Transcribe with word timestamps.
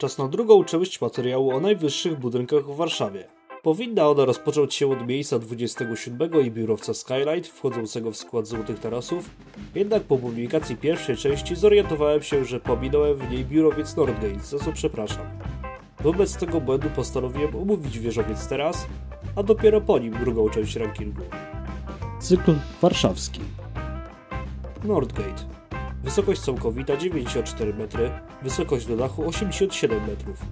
Czas 0.00 0.18
na 0.18 0.28
drugą 0.28 0.64
część 0.64 1.00
materiału 1.00 1.50
o 1.50 1.60
najwyższych 1.60 2.18
budynkach 2.18 2.64
w 2.64 2.76
Warszawie. 2.76 3.24
Powinna 3.62 4.08
ona 4.08 4.24
rozpocząć 4.24 4.74
się 4.74 4.92
od 4.92 5.06
miejsca 5.06 5.38
27 5.38 6.46
i 6.46 6.50
biurowca 6.50 6.94
Skylight 6.94 7.46
wchodzącego 7.46 8.10
w 8.10 8.16
skład 8.16 8.46
Złotych 8.46 8.78
Tarasów, 8.78 9.30
jednak 9.74 10.02
po 10.02 10.18
publikacji 10.18 10.76
pierwszej 10.76 11.16
części 11.16 11.56
zorientowałem 11.56 12.22
się, 12.22 12.44
że 12.44 12.60
pominąłem 12.60 13.16
w 13.16 13.30
niej 13.30 13.44
biurowiec 13.44 13.96
Nordgate, 13.96 14.40
za 14.40 14.58
co 14.58 14.72
przepraszam. 14.72 15.26
Wobec 16.00 16.36
tego 16.36 16.60
błędu 16.60 16.90
postanowiłem 16.96 17.56
omówić 17.56 17.98
wieżowiec 17.98 18.48
teraz, 18.48 18.86
a 19.36 19.42
dopiero 19.42 19.80
po 19.80 19.98
nim 19.98 20.12
drugą 20.12 20.50
część 20.50 20.76
rankingu. 20.76 21.22
Cykl 22.20 22.54
warszawski. 22.82 23.40
Nordgate. 24.84 25.57
Wysokość 26.04 26.40
całkowita 26.40 26.96
94 26.96 27.74
metry, 27.74 28.10
wysokość 28.42 28.86
do 28.86 28.96
dachu 28.96 29.28
87 29.28 30.06
metrów. 30.06 30.44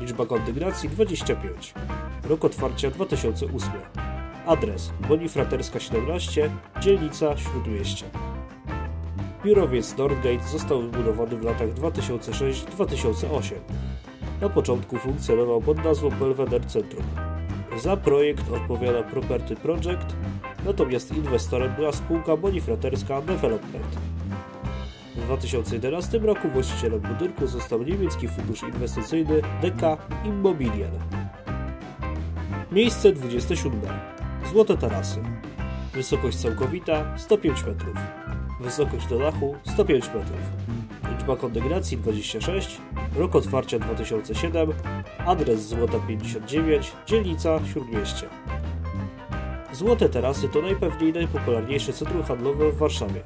Liczba 0.00 0.26
kondygnacji 0.26 0.88
25. 0.88 1.74
Rok 2.28 2.44
otwarcia 2.44 2.90
2008. 2.90 3.70
Adres 4.46 4.92
Bonifraterska 5.08 5.80
17, 5.80 6.50
dzielnica 6.80 7.36
Śródmieście. 7.36 8.04
Biurowiec 9.44 9.96
Nordgate 9.96 10.48
został 10.52 10.82
wybudowany 10.82 11.36
w 11.36 11.42
latach 11.42 11.68
2006-2008. 11.68 13.54
Na 14.40 14.48
początku 14.48 14.98
funkcjonował 14.98 15.60
pod 15.60 15.84
nazwą 15.84 16.10
Belvedere 16.10 16.64
Centrum. 16.64 17.04
Za 17.76 17.96
projekt 17.96 18.50
odpowiada 18.52 19.02
Property 19.02 19.56
Project, 19.56 20.16
natomiast 20.64 21.16
inwestorem 21.16 21.74
była 21.74 21.92
spółka 21.92 22.36
Bonifraterska 22.36 23.22
Development. 23.22 24.11
W 25.22 25.24
2011 25.24 26.18
roku 26.18 26.48
właścicielem 26.48 27.00
budynku 27.00 27.46
został 27.46 27.82
niemiecki 27.82 28.28
fundusz 28.28 28.62
inwestycyjny 28.62 29.42
DK 29.62 29.98
Immobilien. 30.24 30.90
Miejsce 32.72 33.12
27. 33.12 33.80
Złote 34.50 34.76
tarasy. 34.76 35.20
Wysokość 35.94 36.36
całkowita 36.36 37.18
105 37.18 37.64
metrów. 37.64 37.94
Wysokość 38.60 39.06
do 39.06 39.18
dachu 39.18 39.54
105 39.64 40.06
metrów. 40.06 40.40
Liczba 41.12 41.36
kondygnacji 41.36 41.98
26. 41.98 42.80
Rok 43.16 43.36
otwarcia 43.36 43.78
2007. 43.78 44.72
Adres 45.26 45.68
Złota 45.68 45.98
59. 46.08 46.92
Dzielnica 47.06 47.60
Śródmieście. 47.72 48.26
Złote 49.72 50.08
tarasy 50.08 50.48
to 50.48 50.62
najpewniej 50.62 51.12
najpopularniejsze 51.12 51.92
centrum 51.92 52.22
handlowe 52.22 52.72
w 52.72 52.76
Warszawie. 52.76 53.22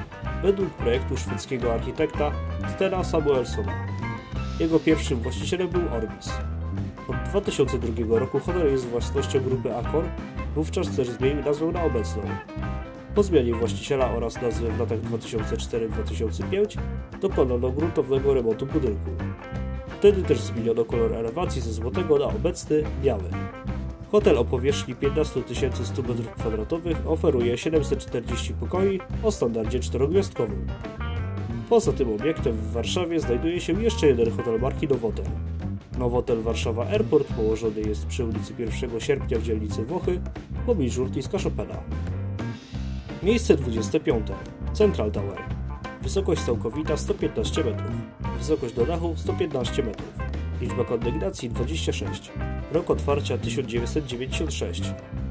według 0.43 0.69
projektu 0.69 1.17
szwedzkiego 1.17 1.73
architekta 1.73 2.31
Stena 2.75 3.03
Samuelsona. 3.03 3.73
Jego 4.59 4.79
pierwszym 4.79 5.19
właścicielem 5.19 5.69
był 5.69 5.81
Orbis. 5.93 6.29
Od 7.09 7.15
2002 7.29 8.19
roku 8.19 8.39
hotel 8.39 8.71
jest 8.71 8.85
własnością 8.85 9.39
grupy 9.39 9.75
Accor, 9.75 10.03
wówczas 10.55 10.95
też 10.95 11.09
zmienił 11.09 11.43
nazwę 11.43 11.65
na 11.65 11.83
obecną. 11.83 12.21
Po 13.15 13.23
zmianie 13.23 13.53
właściciela 13.53 14.11
oraz 14.11 14.41
nazwy 14.41 14.71
w 14.71 14.79
latach 14.79 14.99
2004-2005 14.99 16.77
dokonano 17.21 17.69
gruntownego 17.69 18.33
remontu 18.33 18.65
budynku. 18.65 19.11
Wtedy 19.99 20.23
też 20.23 20.39
zmieniono 20.39 20.85
kolor 20.85 21.13
elewacji 21.13 21.61
ze 21.61 21.73
złotego 21.73 22.19
na 22.19 22.25
obecny 22.25 22.83
biały. 23.03 23.23
Hotel 24.13 24.37
o 24.37 24.45
powierzchni 24.45 24.95
15 24.95 25.43
100 25.83 26.01
m2 26.01 26.79
oferuje 27.05 27.57
740 27.57 28.53
pokoi 28.53 28.99
o 29.23 29.31
standardzie 29.31 29.79
czterogwiazdkowym. 29.79 30.67
Poza 31.69 31.93
tym 31.93 32.13
obiektem 32.13 32.53
w 32.53 32.71
Warszawie 32.71 33.19
znajduje 33.19 33.61
się 33.61 33.83
jeszcze 33.83 34.07
jeden 34.07 34.31
hotel 34.31 34.59
marki 34.59 34.87
Nowotel. 34.87 35.25
Nowotel 35.97 36.41
Warszawa 36.41 36.85
Airport 36.85 37.27
położony 37.27 37.81
jest 37.81 38.05
przy 38.05 38.25
ulicy 38.25 38.53
1 38.57 38.99
sierpnia 38.99 39.39
w 39.39 39.43
dzielnicy 39.43 39.85
Włochy, 39.85 40.21
pobliżu 40.65 41.03
lotniska 41.03 41.37
Chopina. 41.37 41.77
Miejsce 43.23 43.57
25. 43.57 44.27
Central 44.73 45.11
Tower. 45.11 45.37
Wysokość 46.01 46.41
całkowita 46.41 46.97
115 46.97 47.63
metrów. 47.63 47.91
Wysokość 48.37 48.73
do 48.73 48.85
dachu 48.85 49.13
115 49.17 49.83
metrów. 49.83 50.22
Liczba 50.63 50.83
kondygnacji 50.83 51.49
26. 51.49 52.31
Rok 52.71 52.89
otwarcia 52.89 53.37
1996. 53.37 54.83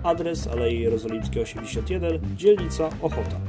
Adres 0.03 0.49
Alei 0.49 0.81
Jerozolimskiej 0.81 1.43
81, 1.43 2.21
dzielnica 2.37 2.89
Ochota. 3.03 3.41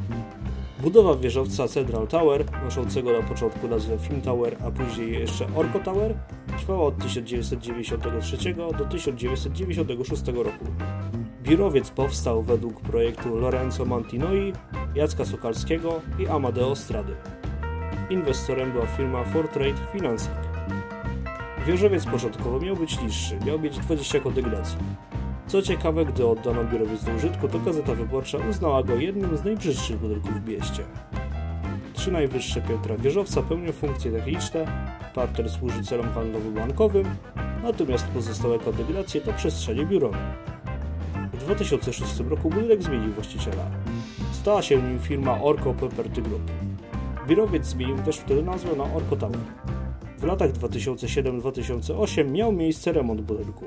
Budowa 0.80 1.16
wieżowca 1.16 1.68
Central 1.68 2.08
Tower, 2.08 2.46
noszącego 2.64 3.22
na 3.22 3.28
początku 3.28 3.68
nazwę 3.68 3.98
Film 3.98 4.22
Tower, 4.22 4.58
a 4.66 4.72
później 4.72 5.12
jeszcze 5.12 5.48
Orco 5.56 5.80
Tower, 5.80 6.16
trwała 6.58 6.84
od 6.84 6.98
1993 6.98 8.54
do 8.54 8.86
1996 8.86 10.28
roku. 10.28 10.66
Biurowiec 11.42 11.90
powstał 11.90 12.44
według 12.44 12.82
projektu 12.82 13.40
Lorenzo 13.40 13.86
Mantinoi, 13.86 14.54
Jacka 14.96 15.26
Sokalskiego 15.26 16.02
i 16.20 16.28
Amadeo 16.28 16.76
Strady. 16.76 17.16
Inwestorem 18.10 18.72
była 18.72 18.86
firma 18.86 19.24
Fortrade 19.24 19.88
Financing. 19.92 20.53
Wieżowiec 21.68 22.06
początkowo 22.06 22.60
miał 22.60 22.76
być 22.76 23.02
niższy, 23.02 23.40
miał 23.46 23.60
mieć 23.60 23.80
20 23.80 24.20
kondygnacji. 24.20 24.78
Co 25.48 25.62
ciekawe, 25.62 26.06
gdy 26.06 26.28
oddano 26.28 26.64
biurowiec 26.64 27.04
do 27.04 27.12
użytku, 27.12 27.48
to 27.48 27.60
Gazeta 27.60 27.96
Wyborcza 27.96 28.38
uznała 28.50 28.84
go 28.84 28.96
jednym 28.96 29.38
z 29.38 29.44
najbrzydszych 29.44 29.98
budynków 29.98 30.32
w 30.32 30.48
mieście. 30.48 30.84
Trzy 31.94 32.12
najwyższe 32.12 32.62
piętra 32.62 32.98
wieżowca 32.98 33.42
pełnią 33.42 33.72
funkcje 33.72 34.12
techniczne, 34.12 34.66
parter 35.16 35.50
służy 35.50 35.84
celom 35.84 36.06
handlowo-bankowym, 36.10 37.06
natomiast 37.64 38.08
pozostałe 38.08 38.60
kondygnacje 38.60 39.22
to 39.22 39.34
przestrzenie 39.34 39.86
biurowe. 39.86 40.18
W 41.34 41.38
2006 41.38 42.20
roku 42.20 42.50
budynek 42.50 42.84
zmienił 42.84 43.14
właściciela. 43.14 43.66
Stała 44.32 44.62
się 44.62 44.82
nim 44.82 45.00
firma 45.00 45.42
Orco 45.42 45.74
Property 45.74 46.22
Group. 46.22 46.52
Biurowiec 47.28 47.66
zmienił 47.66 47.98
też 47.98 48.18
wtedy 48.18 48.44
nazwę 48.44 48.76
na 48.76 48.84
Orco 48.84 49.16
Tower. 49.16 49.40
W 50.24 50.26
latach 50.26 50.52
2007-2008 50.52 52.32
miał 52.32 52.52
miejsce 52.52 52.92
remont 52.92 53.22
budynku. 53.22 53.66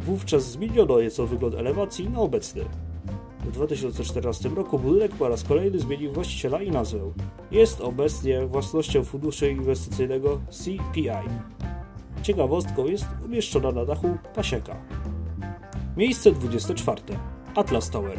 Wówczas 0.00 0.50
zmieniono 0.50 1.00
nieco 1.00 1.26
wygląd 1.26 1.54
elewacji 1.54 2.10
na 2.10 2.18
obecny. 2.18 2.64
W 3.40 3.50
2014 3.50 4.48
roku 4.48 4.78
budynek 4.78 5.12
po 5.12 5.28
raz 5.28 5.42
kolejny 5.42 5.78
zmienił 5.78 6.12
właściciela 6.12 6.62
i 6.62 6.70
nazwę. 6.70 7.12
Jest 7.50 7.80
obecnie 7.80 8.46
własnością 8.46 9.04
funduszu 9.04 9.46
inwestycyjnego 9.46 10.40
CPI. 10.50 11.28
Ciekawostką 12.22 12.86
jest 12.86 13.06
umieszczona 13.24 13.72
na 13.72 13.84
dachu 13.84 14.16
pasieka. 14.34 14.76
Miejsce 15.96 16.32
24. 16.32 17.02
Atlas 17.54 17.90
Tower. 17.90 18.18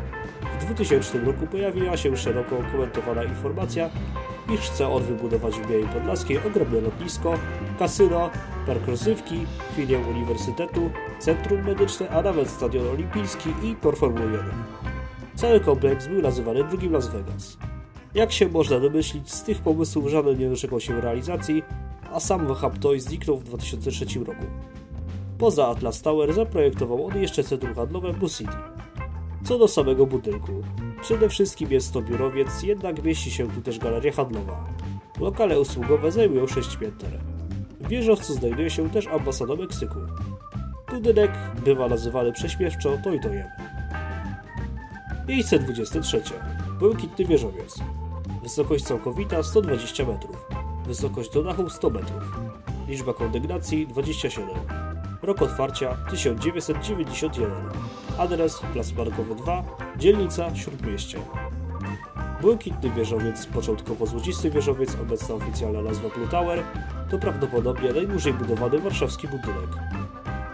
W 0.59 0.65
2000 0.65 1.19
roku 1.19 1.47
pojawiła 1.47 1.97
się 1.97 2.17
szeroko 2.17 2.55
komentowana 2.71 3.23
informacja, 3.23 3.89
iż 4.53 4.59
chce 4.59 4.87
on 4.87 5.03
wybudować 5.03 5.55
w 5.55 5.67
Białej 5.69 5.87
Podlaskiej 5.87 6.37
ogromne 6.47 6.81
lotnisko, 6.81 7.33
kasyno, 7.79 8.29
park 8.67 8.87
rozrywki, 8.87 9.45
filię 9.75 9.99
uniwersytetu, 9.99 10.89
centrum 11.19 11.65
medyczne, 11.65 12.09
a 12.09 12.21
nawet 12.21 12.49
stadion 12.49 12.87
olimpijski 12.87 13.49
i 13.63 13.75
tor 13.75 13.97
Formuły 13.97 14.31
1. 14.31 14.51
Cały 15.35 15.59
kompleks 15.59 16.07
był 16.07 16.21
nazywany 16.21 16.63
drugim 16.63 16.93
Las 16.93 17.07
Vegas. 17.07 17.57
Jak 18.13 18.31
się 18.31 18.49
można 18.49 18.79
domyślić, 18.79 19.31
z 19.31 19.43
tych 19.43 19.61
pomysłów 19.61 20.07
żaden 20.07 20.37
nie 20.37 20.49
doczekał 20.49 20.79
się 20.79 21.01
realizacji, 21.01 21.63
a 22.13 22.19
sam 22.19 22.47
Wahab 22.47 22.79
Toy 22.79 22.99
zniknął 22.99 23.37
w 23.37 23.43
2003 23.43 24.05
roku. 24.19 24.45
Poza 25.37 25.67
Atlas 25.67 26.01
Tower 26.01 26.33
zaprojektował 26.33 27.05
on 27.05 27.21
jeszcze 27.21 27.43
centrum 27.43 27.75
handlowe 27.75 28.13
Blue 28.13 28.29
City. 28.29 28.57
Co 29.43 29.57
do 29.57 29.67
samego 29.67 30.05
budynku, 30.05 30.51
przede 31.01 31.29
wszystkim 31.29 31.71
jest 31.71 31.93
to 31.93 32.01
biurowiec, 32.01 32.63
jednak 32.63 33.03
mieści 33.03 33.31
się 33.31 33.47
tu 33.47 33.61
też 33.61 33.79
galeria 33.79 34.11
handlowa. 34.11 34.63
Lokale 35.19 35.59
usługowe 35.59 36.11
zajmują 36.11 36.47
6 36.47 36.77
pięter. 36.77 37.19
W 37.81 37.87
wieżowcu 37.87 38.33
znajduje 38.33 38.69
się 38.69 38.89
też 38.89 39.07
ambasada 39.07 39.55
Meksyku. 39.55 39.99
Budynek 40.91 41.31
bywa 41.65 41.87
nazywany 41.87 42.31
prześmiewczo 42.31 42.97
Toy 43.03 43.19
Toyem. 43.19 43.47
Miejsce 45.27 45.59
23. 45.59 46.21
Błękitny 46.79 47.25
wieżowiec. 47.25 47.75
Wysokość 48.43 48.85
całkowita 48.85 49.43
120 49.43 50.05
metrów. 50.05 50.54
Wysokość 50.87 51.33
do 51.33 51.43
dachu 51.43 51.69
100 51.69 51.89
metrów. 51.89 52.39
Liczba 52.87 53.13
kondygnacji 53.13 53.87
27. 53.87 54.49
Rok 55.21 55.41
otwarcia 55.41 55.97
1991. 56.09 57.51
Adres 58.17 58.59
Plac 58.73 58.93
Markowy 58.93 59.35
2, 59.35 59.63
dzielnica 59.97 60.55
Śródmieście. 60.55 61.19
Błękitny 62.41 62.89
wieżowiec, 62.89 63.45
początkowo 63.45 64.05
złocisty 64.05 64.51
wieżowiec, 64.51 64.95
obecna 65.01 65.35
oficjalna 65.35 65.81
nazwa 65.81 66.09
Blue 66.09 66.27
Tower, 66.27 66.63
to 67.11 67.17
prawdopodobnie 67.17 67.93
najdłużej 67.93 68.33
budowany 68.33 68.79
warszawski 68.79 69.27
budynek. 69.27 69.69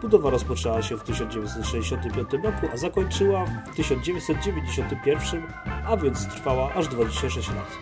Budowa 0.02 0.30
rozpoczęła 0.30 0.82
się 0.82 0.98
w 0.98 1.04
1965 1.04 2.34
roku, 2.34 2.68
a 2.74 2.78
zakończyła 2.78 3.46
w 3.46 3.76
1991, 3.76 5.42
a 5.88 5.98
więc 5.98 6.28
trwała 6.28 6.74
aż 6.74 6.88
26 6.88 7.50
lat. 7.50 7.78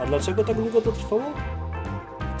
A 0.00 0.06
dlaczego 0.06 0.44
tak 0.44 0.56
długo 0.56 0.80
to 0.80 0.92
trwało? 0.92 1.22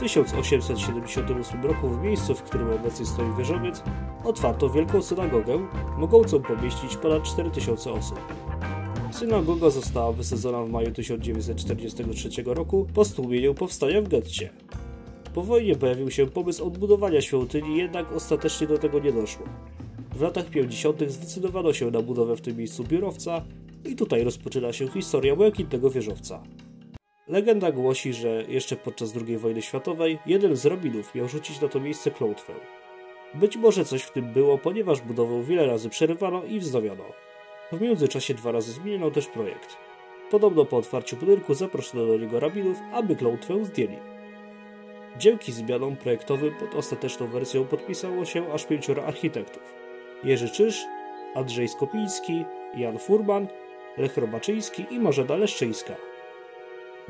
W 0.00 0.02
1878 0.02 1.62
roku 1.62 1.88
w 1.88 2.02
miejscu, 2.02 2.34
w 2.34 2.42
którym 2.42 2.70
obecnie 2.72 3.06
stoi 3.06 3.36
wieżowiec, 3.38 3.82
otwarto 4.24 4.70
wielką 4.70 5.02
synagogę, 5.02 5.68
mogącą 5.98 6.42
pomieścić 6.42 6.96
ponad 6.96 7.22
4000 7.22 7.92
osób. 7.92 8.18
Synagoga 9.12 9.70
została 9.70 10.12
wysadzona 10.12 10.62
w 10.62 10.70
maju 10.70 10.90
1943 10.90 12.28
roku 12.44 12.86
po 12.94 13.04
stłumieniu 13.04 13.54
powstania 13.54 14.02
w 14.02 14.08
getcie. 14.08 14.50
Po 15.34 15.42
wojnie 15.42 15.76
pojawił 15.76 16.10
się 16.10 16.26
pomysł 16.26 16.66
odbudowania 16.66 17.20
świątyni, 17.20 17.78
jednak 17.78 18.12
ostatecznie 18.12 18.66
do 18.66 18.78
tego 18.78 18.98
nie 18.98 19.12
doszło. 19.12 19.46
W 20.16 20.20
latach 20.20 20.46
50. 20.46 21.10
zdecydowano 21.10 21.72
się 21.72 21.90
na 21.90 22.02
budowę 22.02 22.36
w 22.36 22.40
tym 22.40 22.56
miejscu 22.56 22.84
biurowca 22.84 23.44
i 23.84 23.96
tutaj 23.96 24.24
rozpoczyna 24.24 24.72
się 24.72 24.88
historia 24.88 25.36
błękitnego 25.36 25.90
wieżowca. 25.90 26.42
Legenda 27.30 27.72
głosi, 27.72 28.12
że 28.12 28.44
jeszcze 28.48 28.76
podczas 28.76 29.14
II 29.26 29.38
wojny 29.38 29.62
światowej 29.62 30.18
jeden 30.26 30.56
z 30.56 30.66
rabinów 30.66 31.14
miał 31.14 31.28
rzucić 31.28 31.60
na 31.60 31.68
to 31.68 31.80
miejsce 31.80 32.10
klątwę. 32.10 32.52
Być 33.34 33.56
może 33.56 33.84
coś 33.84 34.02
w 34.02 34.12
tym 34.12 34.32
było, 34.32 34.58
ponieważ 34.58 35.00
budowę 35.00 35.42
wiele 35.42 35.66
razy 35.66 35.88
przerywano 35.88 36.44
i 36.44 36.60
wznowiono. 36.60 37.04
W 37.72 37.80
międzyczasie 37.80 38.34
dwa 38.34 38.52
razy 38.52 38.72
zmieniono 38.72 39.10
też 39.10 39.26
projekt. 39.26 39.76
Podobno 40.30 40.64
po 40.64 40.76
otwarciu 40.76 41.16
budynku 41.16 41.54
zaproszono 41.54 42.06
do 42.06 42.18
niego 42.18 42.40
rabinów, 42.40 42.78
aby 42.92 43.16
klątwę 43.16 43.64
zdjęli. 43.64 43.98
Dzięki 45.18 45.52
zmianom 45.52 45.96
projektowym 45.96 46.54
pod 46.54 46.74
ostateczną 46.74 47.26
wersją 47.26 47.64
podpisało 47.64 48.24
się 48.24 48.52
aż 48.52 48.64
pięcioro 48.64 49.04
architektów. 49.04 49.62
Jerzy 50.24 50.50
Czyż, 50.50 50.84
Andrzej 51.34 51.68
Skopiński, 51.68 52.44
Jan 52.76 52.98
Furman, 52.98 53.46
Lech 53.98 54.16
Robaczyński 54.16 54.86
i 54.90 54.98
Marzena 54.98 55.36
Leszczyńska. 55.36 56.09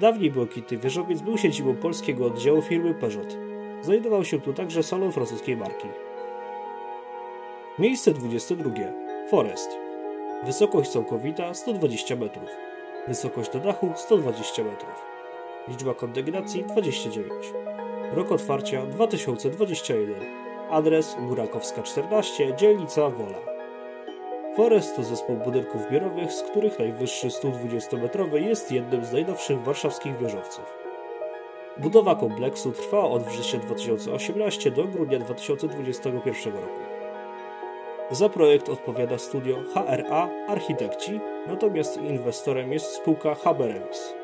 Dawniej 0.01 0.31
błękitny 0.31 0.79
wieżowiec 0.79 1.21
był 1.21 1.39
siedzibą 1.39 1.77
polskiego 1.77 2.27
oddziału 2.27 2.63
firmy 2.63 2.95
Peugeot. 2.95 3.37
Znajdował 3.83 4.25
się 4.25 4.41
tu 4.41 4.53
także 4.53 4.83
salon 4.83 5.13
francuskiej 5.13 5.57
marki. 5.57 5.89
Miejsce 7.79 8.13
22. 8.13 8.71
Forest. 9.31 9.71
Wysokość 10.45 10.91
całkowita 10.91 11.55
120 11.55 12.17
metrów. 12.17 12.49
Wysokość 13.09 13.53
do 13.53 13.61
dachu 13.61 13.93
120 13.97 14.65
metrów. 14.65 15.07
Liczba 15.69 15.95
kondygnacji 15.95 16.65
29. 16.65 17.33
Rok 18.13 18.33
otwarcia 18.33 18.87
2021. 18.87 20.15
Adres 20.71 21.17
Burakowska 21.21 21.83
14, 21.83 22.57
dzielnica 22.57 23.11
Wola. 23.11 23.50
Forest 24.57 24.97
to 24.97 25.03
zespół 25.03 25.37
budynków 25.37 25.91
biurowych, 25.91 26.33
z 26.33 26.43
których 26.43 26.79
najwyższy 26.79 27.29
120-metrowy 27.29 28.37
jest 28.37 28.73
jednym 28.73 29.05
z 29.05 29.13
najnowszych 29.13 29.63
warszawskich 29.63 30.19
wieżowców. 30.19 30.77
Budowa 31.77 32.15
kompleksu 32.15 32.73
trwała 32.73 33.11
od 33.11 33.23
września 33.23 33.61
2018 33.61 34.71
do 34.71 34.85
grudnia 34.85 35.19
2021 35.19 36.55
roku. 36.55 36.81
Za 38.11 38.29
projekt 38.29 38.69
odpowiada 38.69 39.19
studio 39.19 39.57
HRA 39.75 40.29
Architekci, 40.49 41.21
natomiast 41.47 41.97
inwestorem 41.97 42.73
jest 42.73 42.87
spółka 42.87 43.35
Haberevis. 43.35 44.15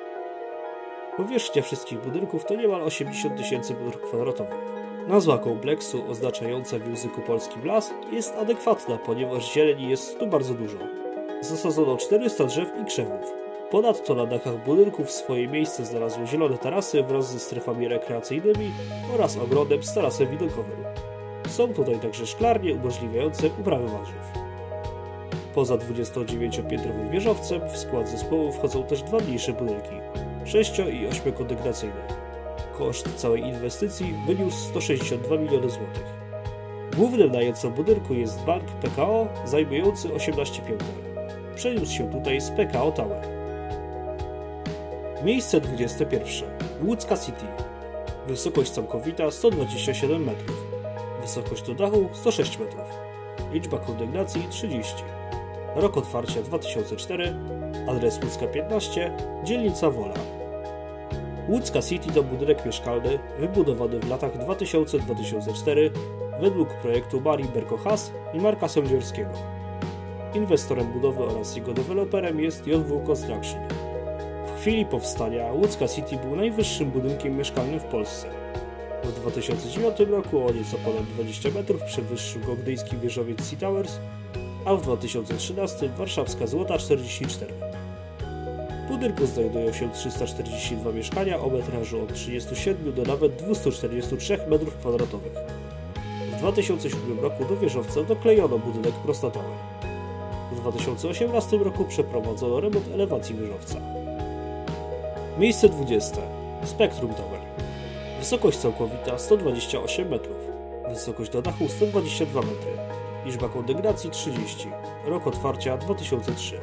Powierzchnia 1.17 1.63
wszystkich 1.63 2.01
budynków 2.01 2.45
to 2.45 2.55
niemal 2.55 2.83
80 2.83 3.37
tysięcy 3.37 3.75
m2. 3.75 4.76
Nazwa 5.07 5.39
kompleksu, 5.39 6.11
oznaczająca 6.11 6.79
w 6.79 6.89
języku 6.89 7.21
polskim 7.21 7.65
las, 7.65 7.91
jest 8.13 8.35
adekwatna, 8.35 8.99
ponieważ 8.99 9.53
zieleni 9.53 9.91
jest 9.91 10.19
tu 10.19 10.27
bardzo 10.27 10.55
dużo. 10.55 10.79
Zasadzono 11.41 11.97
400 11.97 12.45
drzew 12.45 12.69
i 12.83 12.85
krzewów. 12.85 13.33
Ponadto 13.71 14.15
na 14.15 14.27
dachach 14.27 14.65
budynków 14.65 15.11
swoje 15.11 15.49
miejsce 15.49 15.85
znalazły 15.85 16.27
zielone 16.27 16.59
tarasy 16.59 17.03
wraz 17.03 17.33
ze 17.33 17.39
strefami 17.39 17.89
rekreacyjnymi 17.89 18.71
oraz 19.15 19.37
ogrodem 19.37 19.83
z 19.83 19.95
tarasem 19.95 20.29
widokowym. 20.29 20.85
Są 21.49 21.75
tutaj 21.75 21.99
także 21.99 22.27
szklarnie 22.27 22.75
umożliwiające 22.75 23.47
uprawę 23.61 23.87
warzyw. 23.87 24.47
Poza 25.55 25.75
29-piętrowym 25.75 27.11
wieżowcem 27.11 27.61
w 27.69 27.77
skład 27.77 28.09
zespołu 28.09 28.53
wchodzą 28.53 28.83
też 28.83 29.03
dwa 29.03 29.19
mniejsze 29.19 29.53
budynki, 29.53 29.95
6 30.45 30.79
i 30.79 31.07
8 31.07 31.33
kondygnacyjne. 31.33 32.26
Koszt 32.79 33.15
całej 33.17 33.43
inwestycji 33.43 34.15
wyniósł 34.27 34.57
162 34.57 35.37
miliony 35.37 35.71
złotych. 35.71 36.05
Głównym 36.97 37.33
najemcą 37.33 37.71
budynku 37.71 38.15
jest 38.15 38.45
bank 38.45 38.65
PKO 38.65 39.29
zajmujący 39.45 40.15
18 40.15 40.63
pięter. 40.63 40.87
Przeniósł 41.55 41.93
się 41.93 42.13
tutaj 42.13 42.41
z 42.41 42.51
PKO 42.51 42.93
Tower. 42.93 43.29
Miejsce 45.25 45.61
21. 45.61 46.49
Łódzka 46.87 47.17
City. 47.17 47.45
Wysokość 48.27 48.71
całkowita 48.71 49.31
127 49.31 50.25
metrów. 50.25 50.67
Wysokość 51.23 51.63
do 51.63 51.75
dachu 51.75 52.09
106 52.13 52.59
metrów. 52.59 52.89
Liczba 53.53 53.79
kondygnacji 53.79 54.47
30. 54.51 54.95
Rok 55.77 55.97
otwarcia 55.97 56.43
2004. 56.43 57.37
Adres 57.89 58.21
Łódzka 58.25 58.47
15, 58.47 59.17
dzielnica 59.45 59.91
Wola. 59.91 60.36
Łódzka 61.49 61.83
City 61.83 62.13
to 62.13 62.23
budynek 62.23 62.67
mieszkalny 62.67 63.19
wybudowany 63.39 64.01
w 64.01 64.09
latach 64.09 64.33
2000-2004 64.39 65.91
według 66.41 66.69
projektu 66.69 67.21
Marii 67.21 67.49
Berko-Has 67.49 68.13
i 68.35 68.41
Marka 68.41 68.69
Sędziorskiego. 68.69 69.31
Inwestorem 70.35 70.93
budowy 70.93 71.25
oraz 71.25 71.57
jego 71.57 71.75
deweloperem 71.75 72.41
jest 72.41 72.67
JW 72.67 73.01
Construction. 73.07 73.61
W 74.47 74.61
chwili 74.61 74.87
powstania 74.87 75.53
Łódzka 75.53 75.89
City 75.89 76.17
był 76.17 76.37
najwyższym 76.37 76.91
budynkiem 76.91 77.37
mieszkalnym 77.37 77.81
w 77.81 77.85
Polsce. 77.85 78.29
W 79.05 79.13
2009 79.13 80.01
roku 80.11 80.47
o 80.47 80.53
nieco 80.53 80.77
ponad 80.85 81.05
20 81.05 81.51
metrów 81.51 81.83
przewyższył 81.83 82.43
go 82.43 82.57
gdyjski 82.57 82.97
wieżowiec 82.97 83.45
Sea 83.45 83.59
Towers, 83.59 83.99
a 84.65 84.75
w 84.75 84.83
2013 84.83 85.89
warszawska 85.89 86.47
Złota 86.47 86.79
44. 86.79 87.76
Budynku 88.97 89.27
znajdują 89.27 89.73
się 89.73 89.91
342 89.91 90.93
mieszkania 90.93 91.41
o 91.41 91.51
metrażu 91.51 92.03
od 92.03 92.15
37 92.15 92.95
do 92.95 93.03
nawet 93.03 93.37
243 93.37 94.37
m2. 94.37 95.19
W 96.33 96.39
2007 96.39 97.21
roku 97.21 97.45
do 97.45 97.57
wieżowca 97.57 98.03
doklejono 98.03 98.59
budynek 98.59 98.95
prostatowy. 98.95 99.49
W 100.53 100.61
2018 100.61 101.57
roku 101.57 101.85
przeprowadzono 101.85 102.61
remont 102.61 102.89
elewacji 102.95 103.35
wieżowca. 103.35 103.81
Miejsce 105.39 105.69
20. 105.69 106.17
Spectrum 106.65 107.15
Tower. 107.15 107.41
Wysokość 108.19 108.59
całkowita 108.59 109.19
128 109.19 110.09
metrów. 110.09 110.37
Wysokość 110.89 111.31
do 111.31 111.43
dachu 111.43 111.69
122 111.69 112.41
metry. 112.41 112.73
Liczba 113.27 113.49
kondygnacji 113.49 114.11
30. 114.11 114.69
Rok 115.07 115.27
otwarcia 115.27 115.77
2003. 115.77 116.61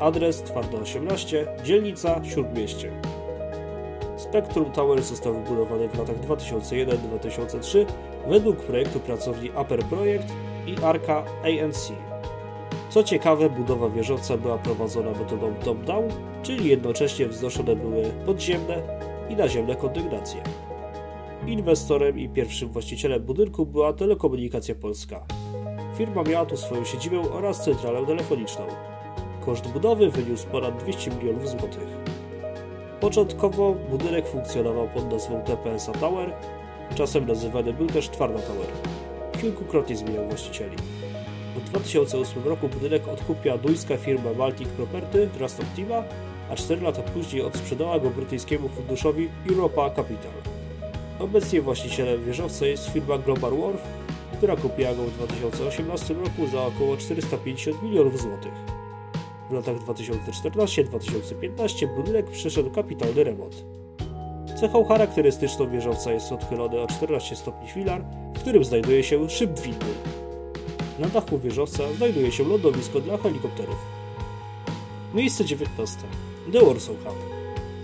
Adres 0.00 0.42
Twarda 0.42 0.78
18, 0.78 1.46
dzielnica 1.64 2.24
Śródmieście. 2.24 2.90
Spectrum 4.16 4.72
Tower 4.72 5.02
został 5.02 5.34
wybudowany 5.34 5.88
w 5.88 5.98
latach 5.98 6.20
2001-2003 6.20 7.86
według 8.28 8.56
projektu 8.56 9.00
pracowni 9.00 9.50
Upper 9.50 9.84
Project 9.84 10.26
i 10.66 10.76
Arca 10.84 11.24
ANC. 11.44 11.92
Co 12.90 13.02
ciekawe, 13.02 13.50
budowa 13.50 13.90
wieżowca 13.90 14.36
była 14.36 14.58
prowadzona 14.58 15.10
metodą 15.10 15.54
top-down, 15.64 16.08
czyli 16.42 16.68
jednocześnie 16.68 17.26
wznoszone 17.28 17.76
były 17.76 18.02
podziemne 18.26 18.82
i 19.28 19.36
naziemne 19.36 19.76
kondygnacje. 19.76 20.42
Inwestorem 21.46 22.18
i 22.18 22.28
pierwszym 22.28 22.68
właścicielem 22.68 23.22
budynku 23.22 23.66
była 23.66 23.92
Telekomunikacja 23.92 24.74
Polska. 24.74 25.24
Firma 25.96 26.22
miała 26.22 26.46
tu 26.46 26.56
swoją 26.56 26.84
siedzibę 26.84 27.20
oraz 27.32 27.64
centralę 27.64 28.06
telefoniczną. 28.06 28.66
Koszt 29.46 29.68
budowy 29.68 30.10
wyniósł 30.10 30.46
ponad 30.46 30.82
200 30.82 31.10
milionów 31.10 31.48
złotych. 31.48 31.88
Początkowo 33.00 33.74
budynek 33.90 34.26
funkcjonował 34.26 34.88
pod 34.88 35.10
nazwą 35.12 35.42
TPSA 35.42 35.92
Tower, 35.92 36.32
czasem 36.94 37.26
nazywany 37.26 37.72
był 37.72 37.86
też 37.86 38.08
Twarda 38.08 38.38
Tower. 38.38 38.66
Kilkukrotnie 39.40 39.96
zmieniał 39.96 40.28
właścicieli. 40.28 40.76
W 41.56 41.70
2008 41.70 42.44
roku 42.44 42.68
budynek 42.68 43.08
odkupiła 43.08 43.58
duńska 43.58 43.96
firma 43.96 44.34
Baltic 44.34 44.68
Property 44.68 45.28
Trust 45.38 45.60
Optima, 45.60 46.02
a 46.50 46.56
4 46.56 46.82
lata 46.82 47.02
później 47.02 47.42
odsprzedała 47.42 47.98
go 47.98 48.10
brytyjskiemu 48.10 48.68
funduszowi 48.68 49.28
Europa 49.50 49.90
Capital. 49.90 50.32
Obecnie 51.18 51.62
właścicielem 51.62 52.24
wieżowca 52.24 52.66
jest 52.66 52.90
firma 52.90 53.18
Global 53.18 53.52
Wharf, 53.58 53.82
która 54.36 54.56
kupiła 54.56 54.94
go 54.94 55.02
w 55.02 55.10
2018 55.10 56.14
roku 56.14 56.46
za 56.52 56.62
około 56.66 56.96
450 56.96 57.82
milionów 57.82 58.20
złotych. 58.20 58.73
Latach 59.54 59.76
2014-2015 59.76 61.96
budynek 61.96 62.30
przeszedł 62.30 62.70
kapitalny 62.70 63.24
remont. 63.24 63.64
Cechą 64.60 64.84
charakterystyczną 64.84 65.70
wieżowca 65.70 66.12
jest 66.12 66.32
odchylony 66.32 66.80
o 66.80 66.86
14 66.86 67.36
stopni 67.36 67.68
filar, 67.68 68.04
w 68.34 68.38
którym 68.38 68.64
znajduje 68.64 69.02
się 69.02 69.30
szyb 69.30 69.60
winny. 69.60 69.94
Na 70.98 71.08
dachu 71.08 71.38
wieżowca 71.38 71.82
znajduje 71.96 72.32
się 72.32 72.44
lądowisko 72.44 73.00
dla 73.00 73.16
helikopterów. 73.16 73.76
Miejsce 75.14 75.44
19. 75.44 75.98
The 76.52 76.66
Warsaw 76.66 76.96
Hub. 77.04 77.16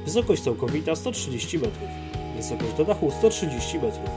Wysokość 0.05 0.43
całkowita 0.43 0.97
130 0.97 1.59
metrów. 1.59 1.89
Wysokość 2.37 2.73
do 2.77 2.85
dachu 2.85 3.11
130 3.11 3.79
metrów. 3.79 4.11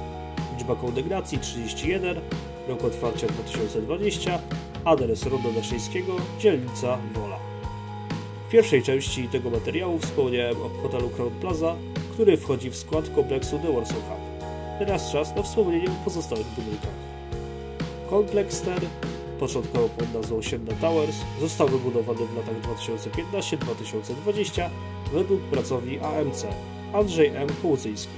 Liczba 0.57 0.75
kondygnacji 0.75 1.39
31. 1.39 2.21
Rok 2.67 2.83
otwarcia 2.83 3.27
2020. 3.27 4.39
Adres 4.85 5.25
Rondo 5.25 5.51
Daszyńskiego, 5.51 6.15
dzielnica 6.39 6.97
Wola. 7.13 7.42
Pierwszej 8.53 8.83
części 8.83 9.27
tego 9.27 9.49
materiału 9.49 9.99
wspomniałem 9.99 10.55
o 10.61 10.69
hotelu 10.81 11.09
Crown 11.09 11.31
Plaza, 11.41 11.75
który 12.11 12.37
wchodzi 12.37 12.69
w 12.69 12.75
skład 12.75 13.09
kompleksu 13.09 13.59
The 13.59 13.73
Warsaw 13.73 13.97
Hub. 13.97 14.19
Teraz 14.79 15.11
czas 15.11 15.35
na 15.35 15.43
wspomnienie 15.43 15.87
o 15.87 16.03
pozostałych 16.03 16.47
budynkach. 16.47 16.93
Kompleks 18.09 18.61
ten, 18.61 18.79
początkowo 19.39 19.89
pod 19.89 20.13
nazwą 20.13 20.41
Sienna 20.41 20.71
Towers, 20.81 21.15
został 21.41 21.67
wybudowany 21.67 22.19
w 22.25 22.37
latach 22.37 22.61
2015-2020 22.61 24.69
według 25.13 25.41
pracowni 25.41 25.99
AMC 25.99 26.45
Andrzej 26.93 27.27
M. 27.27 27.47
Kołucyński. 27.61 28.13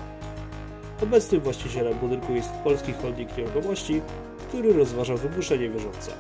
Obecnym 1.02 1.40
właścicielem 1.40 1.99
budynku 1.99 2.33
jest 2.33 2.50
Polski 2.64 2.92
Holding 2.92 3.37
Nieruchomości, 3.37 4.00
który 4.49 4.73
rozważa 4.73 5.16
wyburzenie 5.16 5.68
wieżowca. 5.68 6.12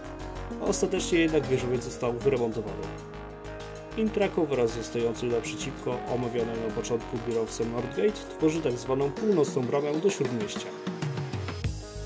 Ostatecznie 0.60 1.18
jednak 1.18 1.46
wieżowiec 1.46 1.84
został 1.84 2.12
wyremontowany. 2.12 2.82
Intraco 3.96 4.46
wraz 4.46 4.70
ze 4.70 4.84
stojącym 4.84 5.28
naprzeciwko 5.28 5.98
omawianym 6.14 6.66
na 6.68 6.74
początku 6.74 7.16
biurowcem 7.28 7.72
Nordgate 7.72 8.36
tworzy 8.38 8.62
tzw. 8.62 8.96
Tak 9.00 9.24
północną 9.24 9.62
bramę 9.62 9.92
do 9.92 10.10
Śródmieścia. 10.10 10.68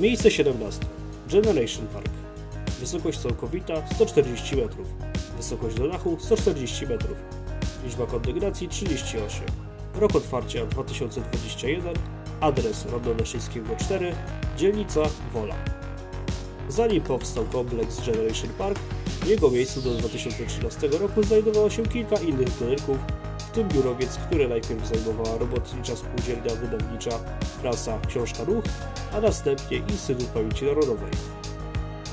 Miejsce 0.00 0.30
17. 0.30 0.86
Generation 1.32 1.86
Park. 1.86 2.10
Wysokość 2.80 3.18
całkowita 3.18 3.74
140 3.94 4.56
metrów. 4.56 4.86
Wysokość 5.36 5.76
do 5.76 5.88
dachu 5.88 6.16
140 6.20 6.86
metrów. 6.86 7.16
Liczba 7.84 8.06
kondygnacji 8.06 8.68
38. 8.68 9.46
Rok 9.94 10.16
otwarcia 10.16 10.66
2021. 10.66 11.94
Adres 12.40 12.86
Rondo 12.86 13.14
Leszyńskiego 13.14 13.76
4. 13.76 14.14
Dzielnica 14.56 15.02
Wola. 15.32 15.54
Zanim 16.68 17.00
powstał 17.00 17.44
kompleks 17.44 18.06
Generation 18.06 18.50
Park, 18.58 18.78
w 19.20 19.26
jego 19.26 19.50
miejscu 19.50 19.82
do 19.82 19.90
2013 19.94 20.88
roku 20.88 21.22
znajdowało 21.22 21.70
się 21.70 21.82
kilka 21.82 22.16
innych 22.16 22.50
budynków, 22.50 22.98
tym 23.58 23.68
biurowiec, 23.68 24.18
który 24.26 24.48
najpierw 24.48 24.88
zajmowała 24.88 25.38
robotnicza 25.38 25.96
spółdzielnia 25.96 26.54
wydawnicza 26.54 27.10
Prasa 27.62 27.98
Książka 28.08 28.44
Ruch, 28.44 28.64
a 29.12 29.20
następnie 29.20 29.76
Instytut 29.76 30.26
Pamięci 30.26 30.64
Narodowej. 30.64 31.10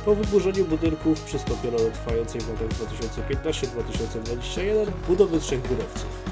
Po 0.06 0.16
wyburzeniu 0.16 0.66
budynków 0.66 1.22
przystąpiono 1.22 1.78
do 1.78 1.92
trwającej 1.92 2.42
w 2.42 2.50
latach 2.50 2.68
2015-2021 2.68 4.92
budowy 5.08 5.40
trzech 5.40 5.62
biurowców. 5.62 6.24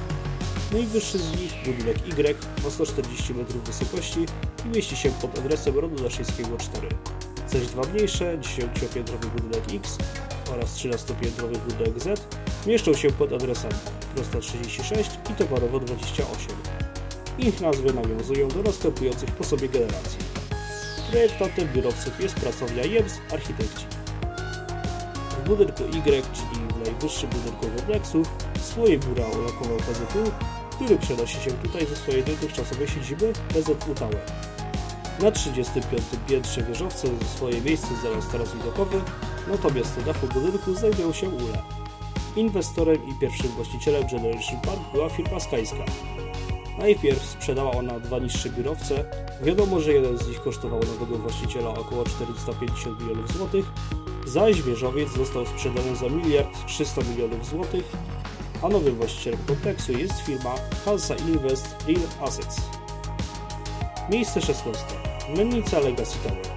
Najwyższy 0.72 1.20
z 1.20 1.42
nich, 1.42 1.54
budynek 1.66 1.98
Y, 2.20 2.36
ma 2.64 2.70
140 2.70 3.34
metrów 3.34 3.64
wysokości 3.64 4.26
i 4.66 4.70
mieści 4.76 4.96
się 4.96 5.10
pod 5.10 5.40
adresem 5.40 5.80
Rodu 5.80 6.04
Daszyńskiego 6.04 6.58
4. 6.58 6.88
Zaś 7.48 7.68
dwa 7.68 7.84
mniejsze, 7.84 8.38
10-piętrowy 8.38 9.26
budynek 9.26 9.64
X 9.74 9.98
oraz 10.54 10.76
13-piętrowy 10.76 11.58
budynek 11.58 12.00
Z 12.00 12.43
mieszczą 12.66 12.94
się 12.94 13.12
pod 13.12 13.34
adresami 13.34 13.74
Prosta 14.16 14.40
36 14.40 15.10
i 15.32 15.34
Towarowo 15.34 15.80
28. 15.80 16.56
Ich 17.38 17.62
nazwy 17.62 17.94
nawiązują 17.94 18.48
do 18.48 18.64
następujących 18.64 19.32
po 19.32 19.44
sobie 19.44 19.70
generacji. 19.70 20.20
Projektantem 21.12 21.68
biurowców 21.68 22.20
jest 22.20 22.36
pracownia 22.36 22.84
JEMS 22.84 23.14
Architekci. 23.32 23.86
W 25.40 25.48
budynku 25.48 25.84
Y, 25.84 25.92
czyli 26.34 26.68
w 26.76 26.86
najwyższym 26.86 27.30
budynku 27.30 27.68
kompleksu, 27.78 28.24
swoje 28.62 29.00
biura 29.00 29.26
ulokował 29.26 29.78
PZU, 29.78 30.32
który 30.72 30.98
przenosi 30.98 31.40
się 31.40 31.52
tutaj 31.52 31.86
ze 31.86 31.96
swojej 31.96 32.24
dotychczasowej 32.24 32.88
siedziby 32.88 33.34
PZU 33.50 33.96
Tower. 33.96 34.22
Na 35.20 35.32
35. 35.32 36.04
piętrze 36.28 36.64
wieżowca 36.64 37.08
swoje 37.36 37.62
miejsce 37.62 37.88
zajął 38.04 38.22
teraz 38.32 38.56
widokowy, 38.56 39.02
natomiast 39.48 39.98
na 39.98 40.04
dachu 40.04 40.28
budynku 40.28 40.74
znajdują 40.74 41.14
się 41.14 41.30
ule. 41.30 41.83
Inwestorem 42.36 43.10
i 43.10 43.14
pierwszym 43.14 43.48
właścicielem 43.48 44.08
Generation 44.08 44.60
Park 44.62 44.80
była 44.94 45.10
firma 45.10 45.40
Skyska. 45.40 45.86
Najpierw 46.80 47.26
sprzedała 47.26 47.72
ona 47.72 48.00
dwa 48.00 48.20
niższe 48.20 48.50
biurowce. 48.50 49.06
Wiadomo, 49.42 49.80
że 49.80 49.94
jeden 49.94 50.18
z 50.18 50.28
nich 50.28 50.42
kosztował 50.42 50.80
nowego 50.80 51.18
właściciela 51.18 51.70
około 51.70 52.04
450 52.04 53.02
milionów 53.02 53.34
złotych, 53.34 53.66
zaś 54.26 54.62
wieżowiec 54.62 55.10
został 55.10 55.46
sprzedany 55.46 55.96
za 55.96 56.10
miliard 56.10 56.66
300 56.68 57.02
milionów 57.02 57.46
złotych, 57.46 57.92
a 58.62 58.70
nowym 58.70 58.96
właścicielem 58.96 59.40
kompleksu 59.48 59.92
jest 59.92 60.22
firma 60.22 60.56
Hansa 60.86 61.16
Invest 61.16 61.76
Real 61.88 62.28
Assets. 62.28 62.62
Miejsce 64.10 64.42
16. 64.42 64.86
Mennica 65.38 65.80
Legacy 65.80 66.18
Tower. 66.24 66.48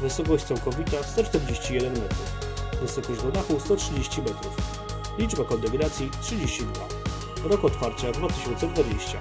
Wysokość 0.00 0.44
całkowita 0.44 1.02
141 1.02 1.92
metrów. 1.92 2.40
Wysokość 2.82 3.22
do 3.22 3.32
dachu 3.32 3.60
130 3.60 4.22
metrów. 4.22 4.75
Liczba 5.18 5.44
kondygnacji 5.44 6.10
32. 6.22 7.48
Rok 7.48 7.64
otwarcia 7.64 8.12
2020. 8.12 9.18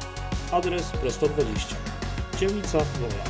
Adres 0.52 0.92
Presto 0.92 1.28
20. 1.28 1.76
Dzielnica 2.40 2.78
Wola. 2.78 3.24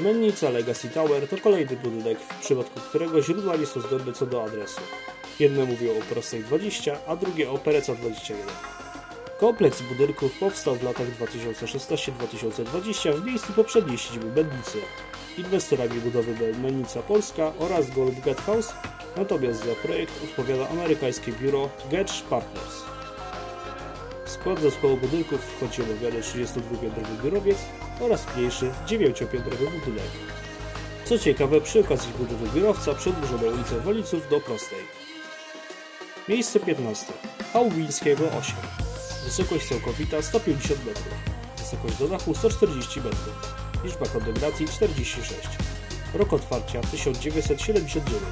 Mennica 0.00 0.50
Legacy 0.50 0.90
Tower 0.90 1.28
to 1.28 1.36
kolejny 1.38 1.76
budynek, 1.76 2.18
w 2.20 2.40
przypadku 2.40 2.80
którego 2.80 3.22
źródła 3.22 3.56
nie 3.56 3.66
są 3.66 3.80
zgodne 3.80 4.12
co 4.12 4.26
do 4.26 4.44
adresu. 4.44 4.80
Jedne 5.40 5.64
mówią 5.64 5.90
o 5.98 6.14
Prostej 6.14 6.44
20, 6.44 6.96
a 7.06 7.16
drugie 7.16 7.50
o 7.50 7.58
Pereca 7.58 7.94
21. 7.94 8.83
Kompleks 9.38 9.82
budynków 9.82 10.38
powstał 10.38 10.74
w 10.74 10.82
latach 10.82 11.06
2016-2020 11.20 13.12
w 13.14 13.24
miejscu 13.24 13.52
poprzedniej 13.52 13.98
siedziby 13.98 14.26
Mennicy. 14.26 14.78
Inwestorami 15.38 16.00
budowy 16.00 16.54
Mennica 16.62 17.02
Polska 17.02 17.52
oraz 17.58 17.90
Gold 17.90 18.20
Gate 18.20 18.42
House, 18.42 18.72
natomiast 19.16 19.64
za 19.64 19.74
projekt 19.74 20.24
odpowiada 20.24 20.68
amerykańskie 20.68 21.32
biuro 21.32 21.70
Getch 21.90 22.22
Partners. 22.22 22.82
W 24.24 24.30
skład 24.30 24.60
zespołu 24.60 24.96
budynków 24.96 25.40
wchodzi 25.40 25.82
omawiany 25.82 26.20
32-piętrowy 26.20 27.22
biurowiec 27.22 27.58
oraz 28.00 28.36
mniejszy 28.36 28.70
9-piętrowy 28.86 29.70
budynek. 29.80 30.10
Co 31.04 31.18
ciekawe, 31.18 31.60
przy 31.60 31.80
okazji 31.80 32.12
budowy 32.18 32.60
biurowca 32.60 32.94
przedłużono 32.94 33.46
ulicę 33.46 33.80
Woliców 33.80 34.28
do 34.28 34.40
prostej. 34.40 34.78
Miejsce 36.28 36.60
15. 36.60 37.12
Hałwińskiego 37.52 38.24
8. 38.24 38.93
Wysokość 39.24 39.68
całkowita 39.68 40.22
150 40.22 40.86
metrów. 40.86 41.14
Wysokość 41.58 41.96
do 41.98 42.08
dachu 42.08 42.34
140 42.34 43.00
metrów. 43.00 43.54
Liczba 43.84 44.06
kondygnacji 44.06 44.68
46. 44.68 45.32
Rok 46.14 46.32
otwarcia 46.32 46.80
1979. 46.80 48.22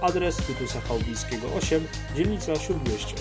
Adres 0.00 0.36
Tytusa 0.36 0.80
Chałbińskiego 0.80 1.46
8, 1.58 1.86
dzielnica 2.16 2.56
Śródmieście. 2.56 3.14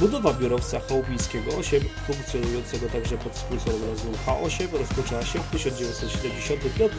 Budowa 0.00 0.32
biurowca 0.32 0.80
Chałbińskiego 0.88 1.56
8, 1.56 1.80
funkcjonującego 2.06 2.88
także 2.88 3.18
pod 3.18 3.36
skróconą 3.36 3.78
nazwą 3.90 4.12
H8, 4.26 4.72
rozpoczęła 4.72 5.22
się 5.22 5.38
w 5.38 5.50
1975, 5.50 6.92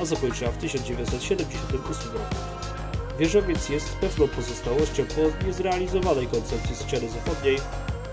a 0.00 0.04
zakończyła 0.04 0.50
w 0.50 0.56
1978 0.56 2.12
roku. 2.12 2.34
Wieżowiec 3.18 3.68
jest 3.68 3.88
pewną 3.88 4.28
pozostałością 4.28 5.04
po 5.04 5.46
niezrealizowanej 5.46 6.26
koncepcji 6.26 6.76
ściany 6.76 7.08
zachodniej, 7.08 7.58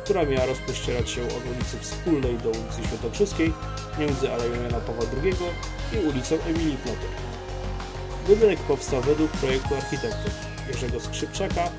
która 0.04 0.26
miała 0.26 0.46
rozpościerać 0.46 1.10
się 1.10 1.22
od 1.24 1.56
ulicy 1.56 1.80
Wspólnej 1.82 2.38
do 2.38 2.50
ulicy 2.50 2.88
Świętokrzyskiej 2.88 3.54
między 4.00 4.32
Aleją 4.32 4.64
Jana 4.64 4.80
Pawła 4.80 5.06
II 5.24 5.34
i 5.94 6.08
ulicą 6.08 6.36
Emilii 6.48 6.78
Plotek. 6.78 7.12
Budynek 8.28 8.60
powstał 8.60 9.02
według 9.02 9.32
projektu 9.32 9.76
architektów 9.76 10.34
Jerzego 10.68 11.00
Skrzypczaka, 11.00 11.70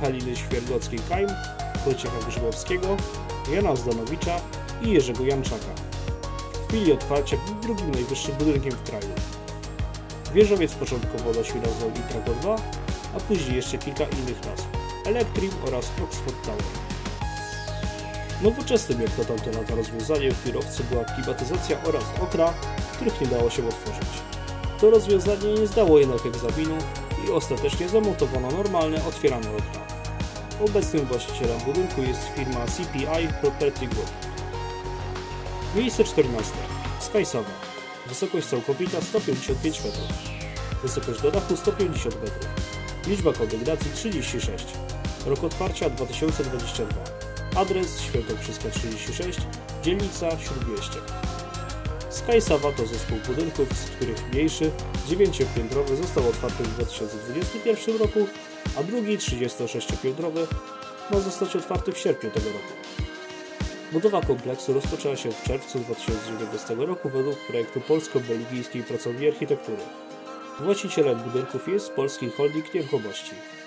Haliny 0.00 0.36
Świergockiej-Kajm, 0.36 1.28
Wojciecha 1.84 2.18
Grzybowskiego, 2.28 2.96
Jana 3.52 3.76
Zdanowicza 3.76 4.40
i 4.82 4.90
Jerzego 4.90 5.24
Janczaka. 5.24 5.72
W 6.52 6.68
chwili 6.68 6.92
otwarcia 6.92 7.36
był 7.46 7.54
drugim 7.54 7.90
najwyższym 7.90 8.34
budynkiem 8.34 8.72
w 8.72 8.82
kraju. 8.82 9.08
Wieżowiec 10.34 10.74
początkowo 10.74 11.32
nosił 11.32 11.56
nazwę 11.56 11.86
Intrago 11.86 12.34
2, 12.40 12.56
a 13.16 13.20
później 13.20 13.56
jeszcze 13.56 13.78
kilka 13.78 14.04
innych 14.04 14.44
nazw 14.46 14.66
Elektrim 15.06 15.50
oraz 15.66 15.90
Oxford 16.04 16.44
Tower. 16.46 16.87
Nowoczesnym 18.42 19.02
jak 19.02 19.18
na 19.18 19.24
tamte 19.24 19.52
lata 19.52 19.74
rozwiązaniem 19.74 20.32
w 20.32 20.46
biurowcu 20.46 20.84
była 20.84 21.04
klimatyzacja 21.04 21.82
oraz 21.84 22.04
okna, 22.22 22.54
których 22.92 23.20
nie 23.20 23.26
dało 23.26 23.50
się 23.50 23.68
otworzyć. 23.68 24.08
To 24.80 24.90
rozwiązanie 24.90 25.54
nie 25.60 25.66
zdało 25.66 25.98
jednak 25.98 26.26
egzaminu 26.26 26.78
i 27.26 27.30
ostatecznie 27.30 27.88
zamontowano 27.88 28.50
normalne, 28.50 29.04
otwierane 29.04 29.48
okna. 29.50 29.80
Obecnym 30.64 31.06
właścicielem 31.06 31.60
budynku 31.60 32.02
jest 32.02 32.20
firma 32.36 32.66
CPI 32.66 33.28
Property 33.40 33.86
Group. 33.86 34.10
Miejsce 35.76 36.04
14. 36.04 36.52
Skysowa. 37.00 37.50
Wysokość 38.06 38.46
całkowita 38.46 39.00
155 39.00 39.84
metrów. 39.84 40.08
Wysokość 40.82 41.22
do 41.22 41.30
dachu 41.30 41.56
150 41.56 42.14
metrów. 42.14 42.48
Liczba 43.06 43.32
kondygnacji 43.32 43.90
36. 43.94 44.66
Rok 45.26 45.44
otwarcia 45.44 45.90
2022. 45.90 47.17
Adres 47.58 48.00
Świętokrzyska 48.00 48.70
36, 48.70 49.38
dzielnica 49.82 50.38
Śródmieście. 50.38 50.98
Sky 52.10 52.40
to 52.76 52.86
zespół 52.86 53.18
budynków, 53.26 53.68
z 53.72 53.90
których 53.90 54.32
mniejszy, 54.32 54.70
9-piętrowy 55.08 55.96
został 55.96 56.28
otwarty 56.28 56.62
w 56.62 56.74
2021 56.74 57.98
roku, 57.98 58.26
a 58.78 58.82
drugi, 58.82 59.18
36-piętrowy, 59.18 60.46
ma 61.10 61.20
zostać 61.20 61.56
otwarty 61.56 61.92
w 61.92 61.98
sierpniu 61.98 62.30
tego 62.30 62.46
roku. 62.46 62.72
Budowa 63.92 64.20
kompleksu 64.20 64.72
rozpoczęła 64.72 65.16
się 65.16 65.32
w 65.32 65.42
czerwcu 65.42 65.78
2019 65.78 66.74
roku 66.74 67.08
według 67.08 67.46
projektu 67.46 67.80
polsko-belgijskiej 67.80 68.82
pracowni 68.82 69.28
architektury. 69.28 69.82
Właścicielem 70.60 71.18
budynków 71.18 71.68
jest 71.68 71.90
Polski 71.90 72.30
Holding 72.30 72.74
Nieruchomości. 72.74 73.57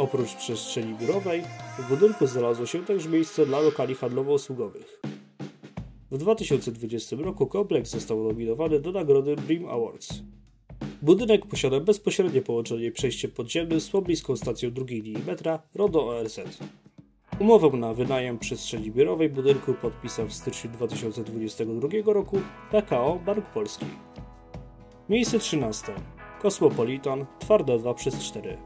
Oprócz 0.00 0.34
przestrzeni 0.34 0.94
biurowej, 0.94 1.42
w 1.78 1.88
budynku 1.88 2.26
znalazło 2.26 2.66
się 2.66 2.84
także 2.84 3.08
miejsce 3.08 3.46
dla 3.46 3.60
lokali 3.60 3.94
handlowo-usługowych. 3.94 5.00
W 6.10 6.18
2020 6.18 7.16
roku 7.16 7.46
kompleks 7.46 7.90
został 7.90 8.22
nominowany 8.22 8.80
do 8.80 8.92
nagrody 8.92 9.36
Brim 9.36 9.68
Awards. 9.68 10.22
Budynek 11.02 11.46
posiada 11.46 11.80
bezpośrednie 11.80 12.42
połączenie 12.42 12.86
i 12.86 12.92
przejście 12.92 13.28
podziemne 13.28 13.80
z 13.80 13.90
pobliską 13.90 14.36
stacją 14.36 14.70
drugiej 14.70 15.02
linii 15.02 15.24
metra 15.26 15.62
RODO 15.74 16.06
ORZ. 16.06 16.40
Umowę 17.40 17.78
na 17.78 17.94
wynajem 17.94 18.38
przestrzeni 18.38 18.90
biurowej 18.90 19.28
budynku 19.28 19.74
podpisał 19.74 20.26
w 20.26 20.32
styczniu 20.32 20.70
2022 20.70 21.88
roku 22.12 22.40
PKO 22.70 23.20
Bank 23.26 23.44
Polski. 23.46 23.86
Miejsce 25.08 25.38
13. 25.38 25.92
Kosmopolitan, 26.42 27.26
twarde 27.38 27.78
2 27.78 27.94
przez 27.94 28.18
4. 28.18 28.58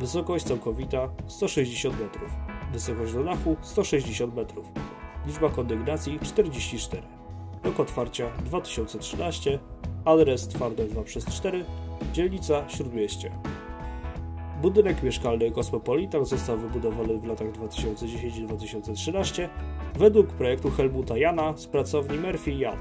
Wysokość 0.00 0.44
całkowita 0.44 1.08
160 1.26 2.00
metrów. 2.00 2.30
Wysokość 2.72 3.12
do 3.12 3.24
dachu 3.24 3.56
160 3.60 4.34
metrów. 4.34 4.66
Liczba 5.26 5.50
kondygnacji 5.50 6.18
44. 6.22 7.02
Rok 7.64 7.80
otwarcia 7.80 8.30
2013. 8.44 9.58
Adres 10.04 10.48
twarde 10.48 10.84
2 10.84 11.02
przez 11.02 11.26
4. 11.26 11.64
Dzielnica 12.12 12.68
Śródmieście. 12.68 13.30
Budynek 14.62 15.02
mieszkalny 15.02 15.50
Kosmopolitan 15.50 16.24
został 16.24 16.58
wybudowany 16.58 17.18
w 17.18 17.26
latach 17.26 17.52
2010-2013, 17.52 19.48
według 19.94 20.26
projektu 20.26 20.70
Helmuta 20.70 21.18
Jana 21.18 21.56
z 21.56 21.66
pracowni 21.66 22.18
Murphy 22.18 22.52
Jan. 22.52 22.78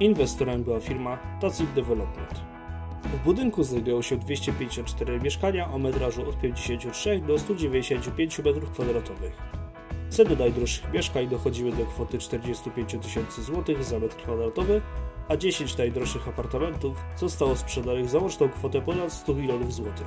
Inwestorem 0.00 0.62
była 0.62 0.80
firma 0.80 1.18
Tacit 1.40 1.72
Development. 1.72 2.55
W 3.04 3.24
budynku 3.24 3.64
znajdują 3.64 4.02
się 4.02 4.16
254 4.16 5.20
mieszkania 5.20 5.72
o 5.72 5.78
metrażu 5.78 6.28
od 6.28 6.40
53 6.40 7.20
do 7.26 7.38
195 7.38 8.40
m2. 8.40 9.02
Ceny 10.08 10.36
najdroższych 10.36 10.92
mieszkań 10.92 11.28
dochodziły 11.28 11.72
do 11.72 11.86
kwoty 11.86 12.18
45 12.18 12.96
tysięcy 13.02 13.42
złotych 13.42 13.84
za 13.84 13.98
metr 13.98 14.16
kwadratowy, 14.16 14.82
a 15.28 15.36
10 15.36 15.76
najdroższych 15.76 16.28
apartamentów 16.28 16.96
zostało 17.16 17.56
sprzedanych 17.56 18.08
za 18.08 18.18
łączną 18.18 18.48
kwotę 18.48 18.80
ponad 18.80 19.12
100 19.12 19.34
milionów 19.34 19.74
złotych. 19.74 20.06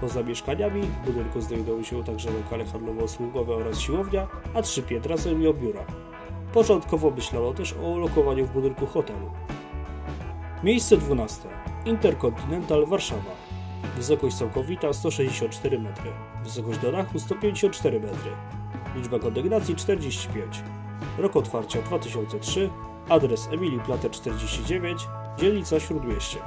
Poza 0.00 0.22
mieszkaniami 0.22 0.82
w 0.82 1.06
budynku 1.06 1.40
znajdują 1.40 1.82
się 1.82 2.04
także 2.04 2.30
lokale 2.30 2.64
handlowo-usługowe 2.64 3.50
oraz 3.50 3.80
siłownia, 3.80 4.28
a 4.54 4.62
trzy 4.62 4.82
piętra 4.82 5.16
zajmują 5.16 5.52
biura. 5.52 5.84
Początkowo 6.52 7.10
myślano 7.10 7.54
też 7.54 7.72
o 7.72 7.88
ulokowaniu 7.88 8.46
w 8.46 8.50
budynku 8.50 8.86
hotelu. 8.86 9.30
Miejsce 10.62 10.96
12. 10.96 11.48
Interkontynental 11.84 12.86
Warszawa. 12.86 13.30
Wysokość 13.96 14.36
całkowita 14.36 14.92
164 14.92 15.78
metry. 15.78 16.10
Wysokość 16.44 16.78
do 16.78 16.92
dachu 16.92 17.18
154 17.18 18.00
metry. 18.00 18.30
Liczba 18.96 19.18
kondygnacji 19.18 19.76
45. 19.76 20.62
Rok 21.18 21.36
otwarcia 21.36 21.82
2003. 21.82 22.70
Adres 23.08 23.48
Emilii 23.52 23.80
Plater 23.80 24.10
49, 24.10 25.08
dzielnica 25.38 25.80
Śródmieście. 25.80 26.38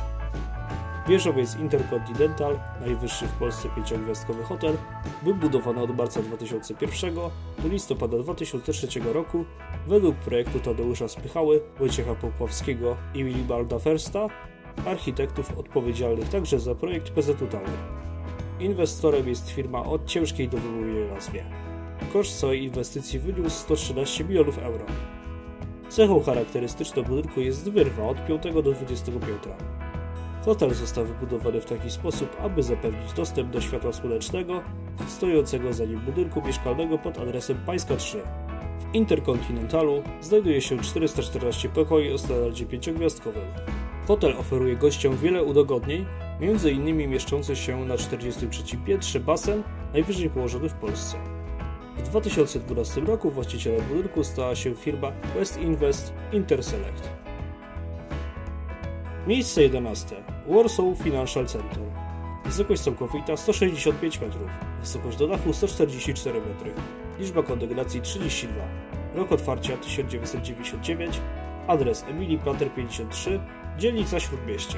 Wieżowiec 1.08 1.56
Intercontinental, 1.56 2.60
najwyższy 2.82 3.28
w 3.28 3.32
Polsce 3.32 3.70
pięciogwiazdkowy 3.76 4.44
hotel, 4.44 4.78
był 5.24 5.36
budowany 5.36 5.82
od 5.82 5.98
marca 5.98 6.22
2001 6.22 7.16
do 7.16 7.32
listopada 7.66 8.18
2003 8.18 8.88
roku 9.14 9.46
według 9.88 10.16
projektu 10.16 10.60
Tadeusza 10.60 11.08
Spychały, 11.08 11.62
Wojciecha 11.80 12.16
Popławskiego 12.16 12.98
i 13.14 13.24
Willibalda 13.24 13.80
Fersta, 13.80 14.28
architektów 14.86 15.58
odpowiedzialnych 15.58 16.30
także 16.30 16.60
za 16.60 16.76
projekt 16.76 17.10
PZU. 17.10 17.34
Inwestorem 18.60 19.28
jest 19.28 19.50
firma 19.50 19.86
o 19.86 20.00
ciężkiej 20.06 20.48
do 20.50 20.58
wymówienia 20.58 21.14
nazwie. 21.14 21.46
Koszt 22.14 22.40
całej 22.40 22.64
inwestycji 22.64 23.20
wyniósł 23.20 23.56
113 23.56 24.24
milionów 24.24 24.58
euro. 24.58 24.86
Cechą 25.90 26.24
charakterystyczną 26.24 27.04
budynku 27.04 27.42
jest 27.42 27.70
wyrwa 27.70 28.04
od 28.04 28.26
5 28.26 28.44
do 28.44 28.62
20 28.62 29.12
piętra. 29.12 29.56
Hotel 30.46 30.74
został 30.74 31.06
wybudowany 31.06 31.62
w 31.62 31.66
taki 31.66 31.92
sposób, 31.92 32.38
aby 32.42 32.64
zapewnić 32.64 33.14
dostęp 33.14 33.50
do 33.50 33.62
światła 33.62 33.94
słonecznego 33.94 34.62
stojącego 35.08 35.74
za 35.74 35.86
nim 35.86 36.00
budynku 36.00 36.42
mieszkalnego 36.42 36.98
pod 36.98 37.18
adresem 37.18 37.58
Pańska 37.66 37.96
3. 37.96 38.22
W 38.80 38.96
Interkontynentalu 38.96 40.04
znajduje 40.22 40.62
się 40.62 40.80
414 40.80 41.70
pokoi 41.70 42.14
o 42.14 42.18
standardzie 42.18 42.66
pięciogwiazdkowym. 42.66 43.46
Hotel 44.12 44.38
oferuje 44.38 44.76
gościom 44.76 45.18
wiele 45.18 45.44
udogodnień, 45.44 46.06
m.in. 46.42 47.10
mieszczący 47.10 47.56
się 47.56 47.86
na 47.86 47.98
43 47.98 48.78
piętrze 48.78 49.20
basen, 49.20 49.64
najwyżej 49.94 50.30
położony 50.30 50.70
w 50.70 50.74
Polsce. 50.74 51.18
W 51.98 52.02
2012 52.02 53.02
roku 53.02 53.32
właścicielem 53.32 53.82
budynku 53.82 54.24
stała 54.24 54.56
się 54.56 54.76
firma 54.76 55.12
West 55.36 55.62
Invest 55.62 56.14
Interselect. 56.32 57.10
Miejsce 59.28 59.62
11. 59.62 60.16
Warsaw 60.48 60.98
Financial 61.04 61.46
Center. 61.46 61.82
Wysokość 62.46 62.82
całkowita 62.82 63.38
165 63.38 64.22
metrów. 64.22 64.50
Wysokość 64.80 65.18
do 65.18 65.28
dachu 65.28 65.54
144 65.54 66.42
metry. 66.42 66.72
Liczba 67.20 67.44
kondygnacji 67.44 68.02
32. 68.02 68.64
Rok 69.16 69.32
otwarcia 69.32 69.78
1999. 69.78 71.22
Adres 71.68 72.06
Emilii 72.10 72.38
Plater 72.38 72.74
53, 72.74 73.40
dzielnica 73.78 74.20
Śródmieście. 74.20 74.78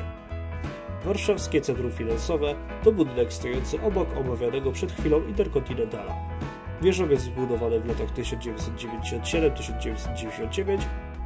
Warszawskie 1.06 1.62
Centrum 1.62 1.92
Finansowe 1.92 2.56
to 2.84 2.92
budynek 2.92 3.34
stojący 3.34 3.82
obok 3.82 4.18
omawianego 4.18 4.72
przed 4.72 4.92
chwilą 4.92 5.28
Interkontynentala. 5.28 6.16
Wieżowiec 6.82 7.22
zbudowany 7.22 7.80
w 7.80 7.86
latach 7.86 8.14
1997-1999 8.14 10.78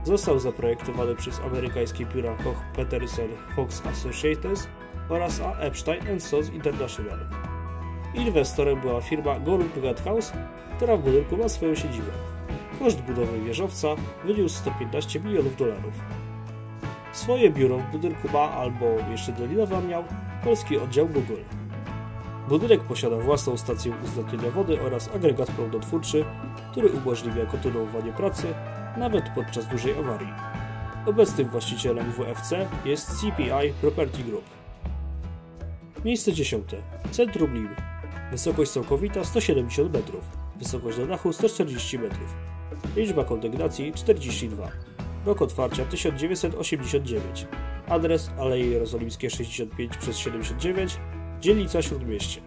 został 0.03 0.39
zaprojektowany 0.39 1.15
przez 1.15 1.39
amerykańskie 1.39 2.05
biura 2.05 2.35
Koch 2.43 2.63
Peterson 2.75 3.29
Fox 3.55 3.85
Associates 3.85 4.67
oraz 5.09 5.41
A. 5.41 5.57
Epstein 5.57 6.19
Sons 6.19 6.49
International. 6.49 7.19
Inwestorem 8.13 8.81
była 8.81 9.01
firma 9.01 9.39
Gold 9.39 10.01
House, 10.03 10.33
która 10.77 10.97
w 10.97 11.01
budynku 11.01 11.37
ma 11.37 11.49
swoją 11.49 11.75
siedzibę. 11.75 12.11
Koszt 12.79 13.01
budowy 13.01 13.41
wieżowca 13.41 13.87
wyniósł 14.25 14.55
115 14.55 15.19
milionów 15.19 15.57
dolarów. 15.57 15.93
Swoje 17.17 17.49
biuro 17.49 17.77
w 17.77 17.91
budynku 17.91 18.27
ma 18.33 18.51
albo 18.51 18.85
jeszcze 19.11 19.31
do 19.31 19.47
niedawna 19.47 19.81
miał 19.81 20.03
polski 20.43 20.77
oddział 20.77 21.07
Google. 21.07 21.41
Budynek 22.49 22.83
posiada 22.83 23.17
własną 23.17 23.57
stację 23.57 23.93
uzdatnienia 24.03 24.51
wody 24.51 24.81
oraz 24.81 25.09
agregat 25.15 25.51
prądotwórczy, 25.51 26.25
który 26.71 26.89
umożliwia 26.89 27.45
kontynuowanie 27.45 28.11
pracy 28.13 28.47
nawet 28.97 29.29
podczas 29.35 29.67
dużej 29.67 29.99
awarii. 29.99 30.33
Obecnym 31.05 31.49
właścicielem 31.49 32.11
WFC 32.11 32.67
jest 32.85 33.07
CPI 33.07 33.73
Property 33.81 34.23
Group. 34.23 34.45
Miejsce 36.05 36.33
10. 36.33 36.65
Centrum 37.11 37.53
Lim. 37.53 37.69
Wysokość 38.31 38.71
całkowita 38.71 39.23
170 39.23 39.93
metrów. 39.93 40.23
Wysokość 40.55 40.97
do 40.97 41.07
dachu 41.07 41.33
140 41.33 41.99
metrów. 41.99 42.35
Liczba 42.95 43.23
kondygnacji 43.23 43.93
42. 43.93 44.96
Rok 45.27 45.41
otwarcia 45.41 45.85
1989. 45.85 47.47
Adres 47.87 48.31
Aleje 48.39 48.65
Jerozolimskie 48.65 49.29
65 49.29 49.97
przez 49.97 50.17
79, 50.17 50.97
dzielnica 51.39 51.81
Śródmieście. 51.81 52.41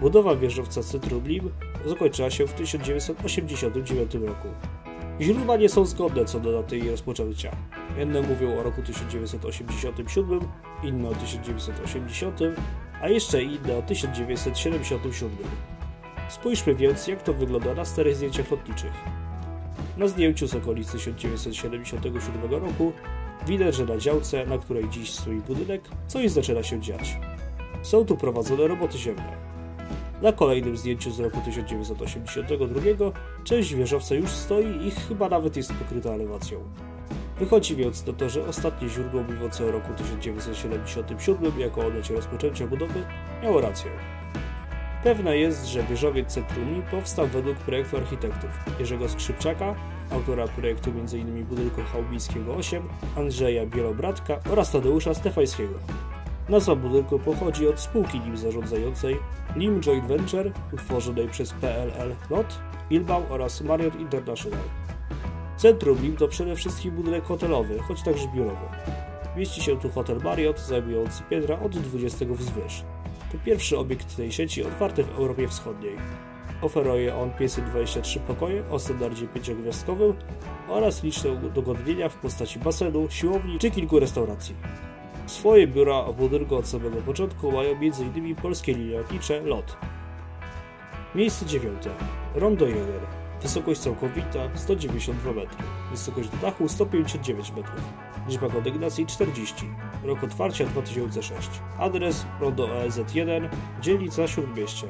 Budowa 0.00 0.36
wieżowca 0.36 0.82
Centrum 0.82 1.24
Lim 1.24 1.50
zakończyła 1.86 2.30
się 2.30 2.46
w 2.46 2.52
1989 2.52 4.14
roku. 4.14 4.48
Źródła 5.20 5.56
nie 5.56 5.68
są 5.68 5.84
zgodne 5.84 6.24
co 6.24 6.40
do 6.40 6.52
daty 6.52 6.78
jej 6.78 6.90
rozpoczęcia. 6.90 7.50
Jedne 7.98 8.22
mówią 8.22 8.58
o 8.58 8.62
roku 8.62 8.82
1987, 8.82 10.40
inne 10.82 11.08
o 11.08 11.14
1980, 11.14 12.40
a 13.02 13.08
jeszcze 13.08 13.42
inne 13.42 13.76
o 13.76 13.82
1977. 13.82 15.30
Spójrzmy 16.28 16.74
więc, 16.74 17.06
jak 17.06 17.22
to 17.22 17.34
wygląda 17.34 17.74
na 17.74 17.84
starych 17.84 18.16
zdjęciach 18.16 18.50
lotniczych. 18.50 19.21
Na 19.96 20.08
zdjęciu 20.08 20.46
z 20.46 20.54
okolicy 20.54 20.92
1977 20.92 22.50
roku 22.50 22.92
widać, 23.46 23.74
że 23.74 23.84
na 23.84 23.96
działce, 23.96 24.46
na 24.46 24.58
której 24.58 24.88
dziś 24.88 25.10
stoi 25.10 25.40
budynek, 25.40 25.82
coś 26.06 26.30
zaczyna 26.30 26.62
się 26.62 26.80
dziać. 26.80 27.16
Są 27.82 28.04
tu 28.04 28.16
prowadzone 28.16 28.68
roboty 28.68 28.98
ziemne. 28.98 29.52
Na 30.22 30.32
kolejnym 30.32 30.76
zdjęciu 30.76 31.10
z 31.10 31.20
roku 31.20 31.40
1982 31.44 33.12
część 33.44 33.74
wieżowca 33.74 34.14
już 34.14 34.30
stoi 34.30 34.86
i 34.86 34.90
chyba 34.90 35.28
nawet 35.28 35.56
jest 35.56 35.72
pokryta 35.72 36.10
elewacją. 36.10 36.58
Wychodzi 37.38 37.76
więc 37.76 38.06
na 38.06 38.12
to, 38.12 38.28
że 38.28 38.46
ostatnie 38.46 38.88
źródło 38.88 39.22
mówiące 39.22 39.66
o 39.66 39.70
roku 39.70 39.94
1977 39.96 41.60
jako 41.60 41.86
o 41.86 41.90
dacie 41.90 42.14
rozpoczęcia 42.14 42.66
budowy 42.66 43.04
miało 43.42 43.60
rację. 43.60 43.90
Pewne 45.04 45.36
jest, 45.36 45.66
że 45.66 45.82
wieżowiec 45.82 46.28
Centrumi 46.28 46.82
powstał 46.90 47.26
według 47.26 47.56
projektu 47.56 47.96
architektów 47.96 48.50
Jerzego 48.78 49.08
Skrzypczaka, 49.08 49.74
autora 50.10 50.48
projektu 50.48 50.90
m.in. 50.90 51.44
budynku 51.44 51.80
Chałbińskiego 51.92 52.54
8, 52.54 52.82
Andrzeja 53.16 53.66
Bielobratka 53.66 54.40
oraz 54.50 54.72
Tadeusza 54.72 55.14
Stefańskiego. 55.14 55.74
Nazwa 56.48 56.76
budynku 56.76 57.18
pochodzi 57.18 57.68
od 57.68 57.80
spółki 57.80 58.20
nim 58.20 58.36
zarządzającej 58.36 59.18
Lim 59.56 59.80
Joint 59.80 60.06
Venture, 60.06 60.52
utworzonej 60.72 61.28
przez 61.28 61.52
PLL 61.52 62.14
LOT, 62.30 62.58
Bilbao 62.90 63.22
oraz 63.28 63.60
Marriott 63.60 64.00
International. 64.00 64.60
Centrum 65.56 65.98
Lim 66.02 66.16
to 66.16 66.28
przede 66.28 66.56
wszystkim 66.56 66.90
budynek 66.90 67.24
hotelowy, 67.24 67.78
choć 67.78 68.02
także 68.02 68.28
biurowy. 68.34 68.66
Mieści 69.36 69.62
się 69.62 69.80
tu 69.80 69.90
hotel 69.90 70.18
Marriott, 70.24 70.60
zajmujący 70.60 71.22
piętra 71.30 71.60
od 71.60 71.78
20 71.78 72.26
wzwyż. 72.26 72.84
To 73.32 73.38
pierwszy 73.44 73.78
obiekt 73.78 74.16
tej 74.16 74.32
sieci 74.32 74.64
otwarty 74.64 75.04
w 75.04 75.10
Europie 75.18 75.48
Wschodniej. 75.48 75.96
Oferuje 76.62 77.16
on 77.16 77.30
523 77.30 78.20
pokoje 78.20 78.64
o 78.70 78.78
standardzie 78.78 79.26
pięciogwiazdkowym 79.26 80.14
oraz 80.68 81.02
liczne 81.02 81.30
udogodnienia 81.30 82.08
w 82.08 82.16
postaci 82.16 82.58
basenu, 82.58 83.06
siłowni 83.10 83.58
czy 83.58 83.70
kilku 83.70 84.00
restauracji. 84.00 84.54
Swoje 85.26 85.66
biura 85.66 86.02
w 86.02 86.16
budynku 86.16 86.56
od 86.56 86.66
samego 86.66 86.96
początku 86.96 87.52
mają 87.52 87.70
m.in. 87.70 88.36
polskie 88.36 88.74
linie 88.74 88.98
lotnicze 88.98 89.40
LOT. 89.40 89.76
Miejsce 91.14 91.46
dziewiąte. 91.46 91.90
Rondo 92.34 92.66
1. 92.66 92.86
Wysokość 93.42 93.80
całkowita 93.80 94.48
192 94.54 95.32
metry. 95.32 95.64
Wysokość 95.90 96.28
do 96.28 96.36
dachu 96.36 96.68
159 96.68 97.50
metrów. 97.50 98.11
Liczba 98.28 98.48
kondygnacji 98.48 99.06
40. 99.06 99.66
Rok 100.04 100.24
otwarcia 100.24 100.64
2006. 100.64 101.50
Adres 101.78 102.26
Rondo 102.40 102.66
EZ1, 102.66 103.48
dzielnica 103.80 104.28
Śródmieście. 104.28 104.86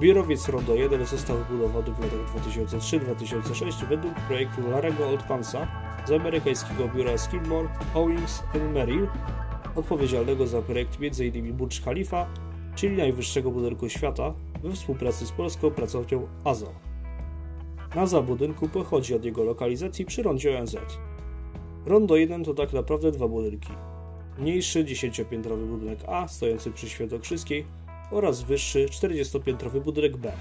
Biurowiec 0.00 0.48
Rondo 0.48 0.74
1 0.74 1.06
został 1.06 1.36
wybudowany 1.38 1.94
w 1.94 2.00
latach 2.00 2.44
2003-2006 2.44 3.86
według 3.88 4.14
projektu 4.14 4.70
Larego 4.70 5.08
Oldpansa 5.08 5.68
z 6.06 6.10
amerykańskiego 6.10 6.88
biura 6.88 7.18
Skidmore, 7.18 7.68
Owings 7.94 8.42
Merrill, 8.74 9.08
odpowiedzialnego 9.76 10.46
za 10.46 10.62
projekt 10.62 10.98
m.in. 11.00 11.52
Burj 11.56 11.80
Khalifa, 11.84 12.26
czyli 12.74 12.96
najwyższego 12.96 13.50
budynku 13.50 13.88
świata, 13.88 14.34
we 14.62 14.72
współpracy 14.72 15.26
z 15.26 15.32
polską 15.32 15.70
pracownią 15.70 16.28
AZO. 16.44 16.72
Nazwa 17.94 18.22
budynku 18.22 18.68
pochodzi 18.68 19.14
od 19.14 19.24
jego 19.24 19.44
lokalizacji 19.44 20.04
przy 20.04 20.22
rondzie 20.22 20.58
ONZ. 20.58 20.76
Rondo 21.88 22.16
1 22.16 22.44
to 22.44 22.54
tak 22.54 22.72
naprawdę 22.72 23.12
dwa 23.12 23.28
budynki. 23.28 23.68
Mniejszy 24.38 24.84
10-piętrowy 24.84 25.66
budynek 25.66 25.98
A 26.06 26.28
stojący 26.28 26.70
przy 26.70 26.88
Świętokrzyskiej 26.88 27.64
oraz 28.10 28.42
wyższy 28.42 28.86
40-piętrowy 28.86 29.80
budynek 29.80 30.16
B. 30.16 30.32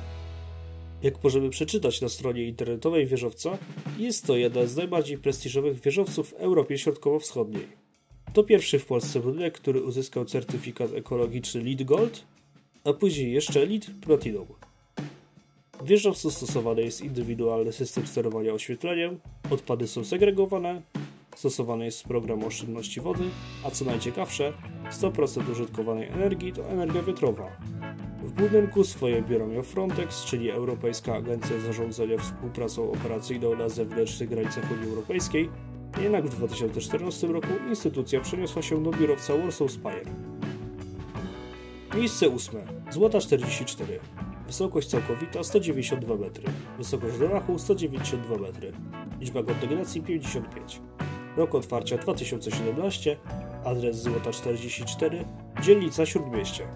Jak 1.04 1.24
możemy 1.24 1.50
przeczytać 1.50 2.02
na 2.02 2.10
stronie 2.10 2.44
internetowej 2.44 3.06
wieżowca, 3.06 3.58
jest 3.98 4.26
to 4.26 4.36
jeden 4.36 4.68
z 4.68 4.76
najbardziej 4.76 5.18
prestiżowych 5.18 5.80
wieżowców 5.80 6.30
w 6.30 6.34
Europie 6.34 6.78
Środkowo-Wschodniej. 6.78 7.68
To 8.34 8.44
pierwszy 8.44 8.80
w 8.80 8.86
Polsce 8.86 9.20
budynek, 9.20 9.54
który 9.54 9.82
uzyskał 9.82 10.26
certyfikat 10.26 10.94
ekologiczny 10.94 11.64
LEED 11.64 11.84
Gold, 11.84 12.24
a 12.84 12.94
później 12.94 13.32
jeszcze 13.32 13.66
LEED 13.66 13.86
Platinum. 14.02 14.48
W 15.82 15.86
wieżowcu 15.86 16.32
stosowany 16.32 16.82
jest 16.82 17.02
indywidualny 17.02 17.72
system 17.72 18.08
sterowania 18.08 18.54
oświetleniem, 18.54 19.20
odpady 19.52 19.88
są 19.88 20.06
segregowane, 20.06 20.82
stosowany 21.38 21.86
jest 21.86 22.04
program 22.04 22.44
oszczędności 22.44 23.02
wody, 23.02 23.24
a 23.66 23.72
co 23.72 23.86
najciekawsze, 23.86 24.54
100% 24.92 25.52
użytkowanej 25.52 26.08
energii 26.08 26.54
to 26.54 26.70
energia 26.70 27.04
wiatrowa. 27.04 27.48
W 28.24 28.32
budynku 28.32 28.84
swoje 28.84 29.22
biuro 29.22 29.48
miał 29.48 29.64
Frontex, 29.64 30.26
czyli 30.26 30.52
Europejska 30.52 31.16
Agencja 31.16 31.60
Zarządzania 31.60 32.18
Współpracą 32.18 32.92
Operacyjną 32.92 33.56
na 33.56 33.70
zewnętrznych 33.70 34.30
granicach 34.30 34.72
Unii 34.72 34.90
Europejskiej, 34.90 35.50
jednak 36.02 36.26
w 36.26 36.36
2014 36.36 37.28
roku 37.28 37.48
instytucja 37.70 38.22
przeniosła 38.22 38.62
się 38.62 38.84
do 38.84 38.92
biurowca 38.92 39.38
Warsaw 39.38 39.72
Spire. 39.72 40.12
Miejsce 41.96 42.30
ósme. 42.30 42.60
Złota 42.92 43.20
44. 43.20 44.00
Wysokość 44.48 44.88
całkowita 44.88 45.44
192 45.44 46.16
metry. 46.16 46.44
Wysokość 46.78 47.18
do 47.18 47.28
dachu 47.30 47.60
192 47.60 48.38
metry. 48.38 48.72
Liczba 49.20 49.44
kondygnacji 49.44 50.02
55. 50.02 50.82
Rok 51.38 51.56
otwarcia 51.56 51.98
2017. 51.98 53.18
Adres 53.66 54.02
Złota 54.02 54.32
44. 54.32 55.26
Dzielnica 55.62 56.06
Śródmieście. 56.06 56.68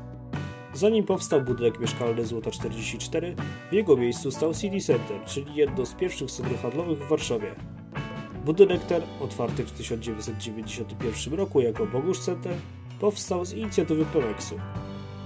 Zanim 0.73 1.03
powstał 1.03 1.41
budynek 1.41 1.79
mieszkalny 1.79 2.25
Złota 2.25 2.51
44, 2.51 3.35
w 3.71 3.73
jego 3.73 3.97
miejscu 3.97 4.31
stał 4.31 4.53
City 4.53 4.79
Center, 4.79 5.25
czyli 5.25 5.55
jedno 5.55 5.85
z 5.85 5.93
pierwszych 5.93 6.31
centrów 6.31 6.61
handlowych 6.61 6.99
w 6.99 7.09
Warszawie. 7.09 7.55
Budynek 8.45 8.81
ten, 8.81 9.01
otwarty 9.21 9.63
w 9.63 9.71
1991 9.71 11.33
roku 11.33 11.61
jako 11.61 11.85
Bogusz 11.85 12.19
Center, 12.19 12.53
powstał 12.99 13.45
z 13.45 13.53
inicjatywy 13.53 14.05
Pemexu. 14.05 14.55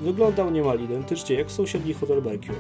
Wyglądał 0.02 0.52
niemal 0.52 0.80
identycznie 0.80 1.36
jak 1.36 1.52
sąsiedni 1.52 1.94
hotel 1.94 2.24
Mercure. 2.24 2.60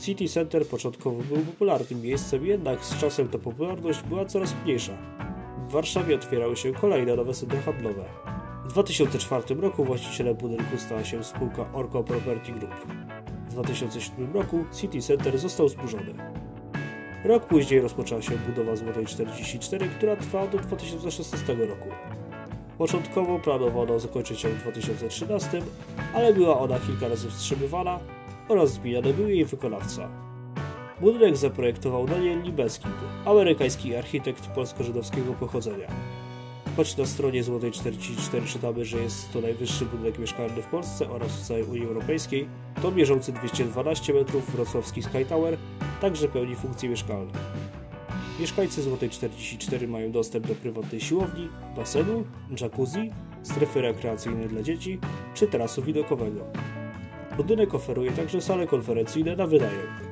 City 0.00 0.28
Center 0.28 0.66
początkowo 0.66 1.22
był 1.22 1.38
popularnym 1.38 2.02
miejscem, 2.02 2.46
jednak 2.46 2.84
z 2.84 2.98
czasem 2.98 3.28
ta 3.28 3.38
popularność 3.38 4.02
była 4.02 4.24
coraz 4.24 4.54
mniejsza. 4.64 5.11
W 5.72 5.74
Warszawie 5.74 6.14
otwierały 6.14 6.56
się 6.56 6.72
kolejne 6.72 7.16
nowe 7.16 7.34
centra 7.34 7.60
handlowe. 7.60 8.04
W 8.64 8.68
2004 8.68 9.54
roku 9.54 9.84
właścicielem 9.84 10.34
budynku 10.34 10.78
stała 10.78 11.04
się 11.04 11.24
spółka 11.24 11.72
Orco 11.72 12.04
Property 12.04 12.52
Group. 12.52 12.74
W 13.48 13.52
2007 13.52 14.32
roku 14.32 14.64
City 14.80 15.00
Center 15.00 15.38
został 15.38 15.68
zburzony. 15.68 16.14
Rok 17.24 17.46
później 17.46 17.80
rozpoczęła 17.80 18.22
się 18.22 18.30
budowa 18.30 18.76
Złotej 18.76 19.06
44, 19.06 19.88
która 19.88 20.16
trwała 20.16 20.46
do 20.46 20.58
2016 20.58 21.54
roku. 21.54 21.88
Początkowo 22.78 23.38
planowano 23.38 23.98
zakończyć 23.98 24.44
ją 24.44 24.50
w 24.50 24.58
2013, 24.62 25.62
ale 26.14 26.34
była 26.34 26.60
ona 26.60 26.78
kilka 26.78 27.08
razy 27.08 27.30
wstrzymywana 27.30 27.98
oraz 28.48 28.72
zmieniany 28.72 29.14
był 29.14 29.28
jej 29.28 29.44
wykonawca. 29.44 30.31
Budynek 31.02 31.36
zaprojektował 31.36 32.06
Daniel 32.06 32.42
Libeski, 32.42 32.88
amerykański 33.24 33.96
architekt 33.96 34.46
polsko-żydowskiego 34.46 35.32
pochodzenia. 35.32 35.86
Choć 36.76 36.96
na 36.96 37.06
stronie 37.06 37.42
Złotej 37.42 37.70
44 37.72 38.46
czytamy, 38.46 38.84
że 38.84 38.98
jest 38.98 39.32
to 39.32 39.40
najwyższy 39.40 39.86
budynek 39.86 40.18
mieszkalny 40.18 40.62
w 40.62 40.66
Polsce 40.66 41.10
oraz 41.10 41.32
w 41.32 41.46
całej 41.46 41.64
Unii 41.64 41.84
Europejskiej, 41.84 42.48
to 42.82 42.90
mierzący 42.90 43.32
212 43.32 44.14
metrów 44.14 44.50
wrocławski 44.50 45.02
Sky 45.02 45.24
Tower 45.28 45.56
także 46.00 46.28
pełni 46.28 46.56
funkcje 46.56 46.88
mieszkalne. 46.88 47.32
Mieszkańcy 48.40 48.82
Złotej 48.82 49.10
44 49.10 49.88
mają 49.88 50.12
dostęp 50.12 50.46
do 50.46 50.54
prywatnej 50.54 51.00
siłowni, 51.00 51.48
basenu, 51.76 52.24
jacuzzi, 52.60 53.10
strefy 53.42 53.82
rekreacyjnej 53.82 54.48
dla 54.48 54.62
dzieci 54.62 54.98
czy 55.34 55.46
tarasu 55.46 55.82
widokowego. 55.82 56.44
Budynek 57.36 57.74
oferuje 57.74 58.12
także 58.12 58.40
sale 58.40 58.66
konferencyjne 58.66 59.36
na 59.36 59.46
wynajem. 59.46 60.11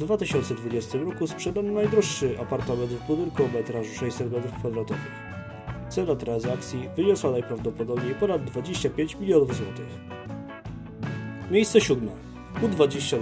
W 0.00 0.02
2020 0.02 0.98
roku 0.98 1.26
sprzedano 1.26 1.72
najdroższy 1.72 2.38
apartament 2.40 2.90
w 2.90 3.06
budynku 3.06 3.44
o 3.44 3.48
metrażu 3.48 3.94
600 3.94 4.28
m2. 4.30 4.94
Cena 5.88 6.16
transakcji 6.16 6.88
wyniosła 6.96 7.30
najprawdopodobniej 7.30 8.14
ponad 8.14 8.44
25 8.44 9.16
milionów 9.16 9.56
złotych. 9.56 9.86
Miejsce 11.50 11.80
siódme. 11.80 12.10
U22. 12.62 13.18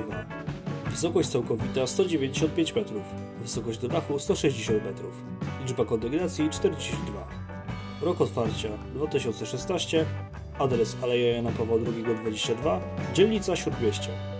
Wysokość 0.90 1.28
całkowita 1.28 1.86
195 1.86 2.74
metrów. 2.74 3.02
Wysokość 3.42 3.78
do 3.78 3.88
dachu 3.88 4.18
160 4.18 4.84
metrów. 4.84 5.12
Liczba 5.60 5.84
kondygnacji 5.84 6.50
42. 6.50 7.28
Rok 8.02 8.20
otwarcia 8.20 8.68
2016. 8.94 10.06
Adres 10.58 10.96
Aleja 11.02 11.36
Jana 11.36 11.50
Pawła 11.50 11.76
II 11.76 12.16
22. 12.22 12.80
Dzielnica 13.14 13.56
Śródmieście. 13.56 14.37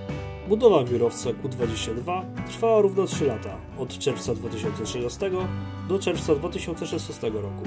Budowa 0.49 0.85
biurowca 0.85 1.31
Q22 1.31 2.23
trwała 2.49 2.81
równo 2.81 3.07
3 3.07 3.25
lata, 3.25 3.57
od 3.79 3.99
czerwca 3.99 4.35
2013 4.35 5.31
do 5.89 5.99
czerwca 5.99 6.35
2016 6.35 7.31
roku. 7.31 7.65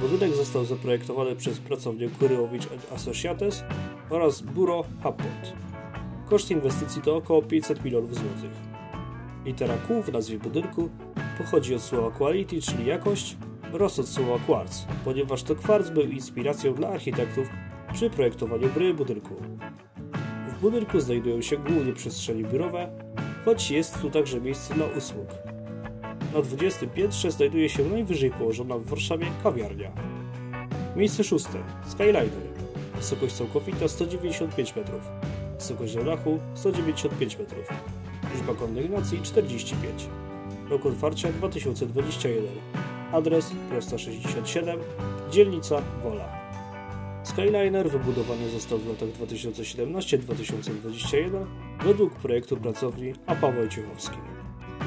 Budynek 0.00 0.36
został 0.36 0.64
zaprojektowany 0.64 1.36
przez 1.36 1.58
pracownię 1.58 2.08
Kuryłowicz 2.08 2.68
Associates 2.94 3.64
oraz 4.10 4.40
Buro 4.40 4.84
Happot. 5.02 5.52
Koszt 6.28 6.50
inwestycji 6.50 7.02
to 7.02 7.16
około 7.16 7.42
500 7.42 7.84
milionów 7.84 8.14
złotych. 8.14 8.50
Litera 9.44 9.76
Q 9.86 10.02
w 10.02 10.12
nazwie 10.12 10.38
budynku 10.38 10.88
pochodzi 11.38 11.74
od 11.74 11.82
słowa 11.82 12.10
quality, 12.10 12.60
czyli 12.60 12.86
jakość, 12.86 13.36
oraz 13.72 13.98
od 13.98 14.08
słowa 14.08 14.38
quartz, 14.46 14.86
ponieważ 15.04 15.42
to 15.42 15.54
kwarc 15.54 15.90
był 15.90 16.02
inspiracją 16.02 16.74
dla 16.74 16.88
architektów 16.88 17.48
przy 17.92 18.10
projektowaniu 18.10 18.68
bryły 18.68 18.94
budynku. 18.94 19.34
Budynku 20.62 21.00
znajdują 21.00 21.42
się 21.42 21.56
głównie 21.56 21.92
przestrzenie 21.92 22.44
biurowe, 22.44 22.88
choć 23.44 23.70
jest 23.70 24.00
tu 24.00 24.10
także 24.10 24.40
miejsce 24.40 24.74
dla 24.74 24.86
usług. 24.86 25.26
Na 26.34 26.42
20 26.42 26.86
piętrze 26.86 27.30
znajduje 27.30 27.68
się 27.68 27.84
najwyżej 27.84 28.30
położona 28.30 28.78
w 28.78 28.84
Warszawie 28.84 29.26
kawiarnia. 29.42 29.92
Miejsce 30.96 31.24
szóste. 31.24 31.58
Skyliner. 31.88 32.28
Wysokość 32.96 33.34
całkowita 33.34 33.88
195 33.88 34.76
metrów. 34.76 35.02
Wysokość 35.58 35.94
dachu 35.96 36.38
195 36.54 37.38
metrów. 37.38 37.68
Liczba 38.34 38.54
kondygnacji 38.54 39.22
45. 39.22 40.06
Rok 40.70 40.86
otwarcia 40.86 41.32
2021. 41.32 42.44
Adres 43.12 43.52
Prosta 43.70 43.98
67, 43.98 44.80
dzielnica 45.30 45.82
Wola. 46.02 46.41
Skyliner 47.22 47.90
wybudowany 47.90 48.48
został 48.48 48.78
w 48.78 48.88
latach 48.88 49.08
2017-2021 49.08 51.46
według 51.84 52.14
projektu 52.14 52.56
pracowni 52.56 53.12
APA. 53.26 53.52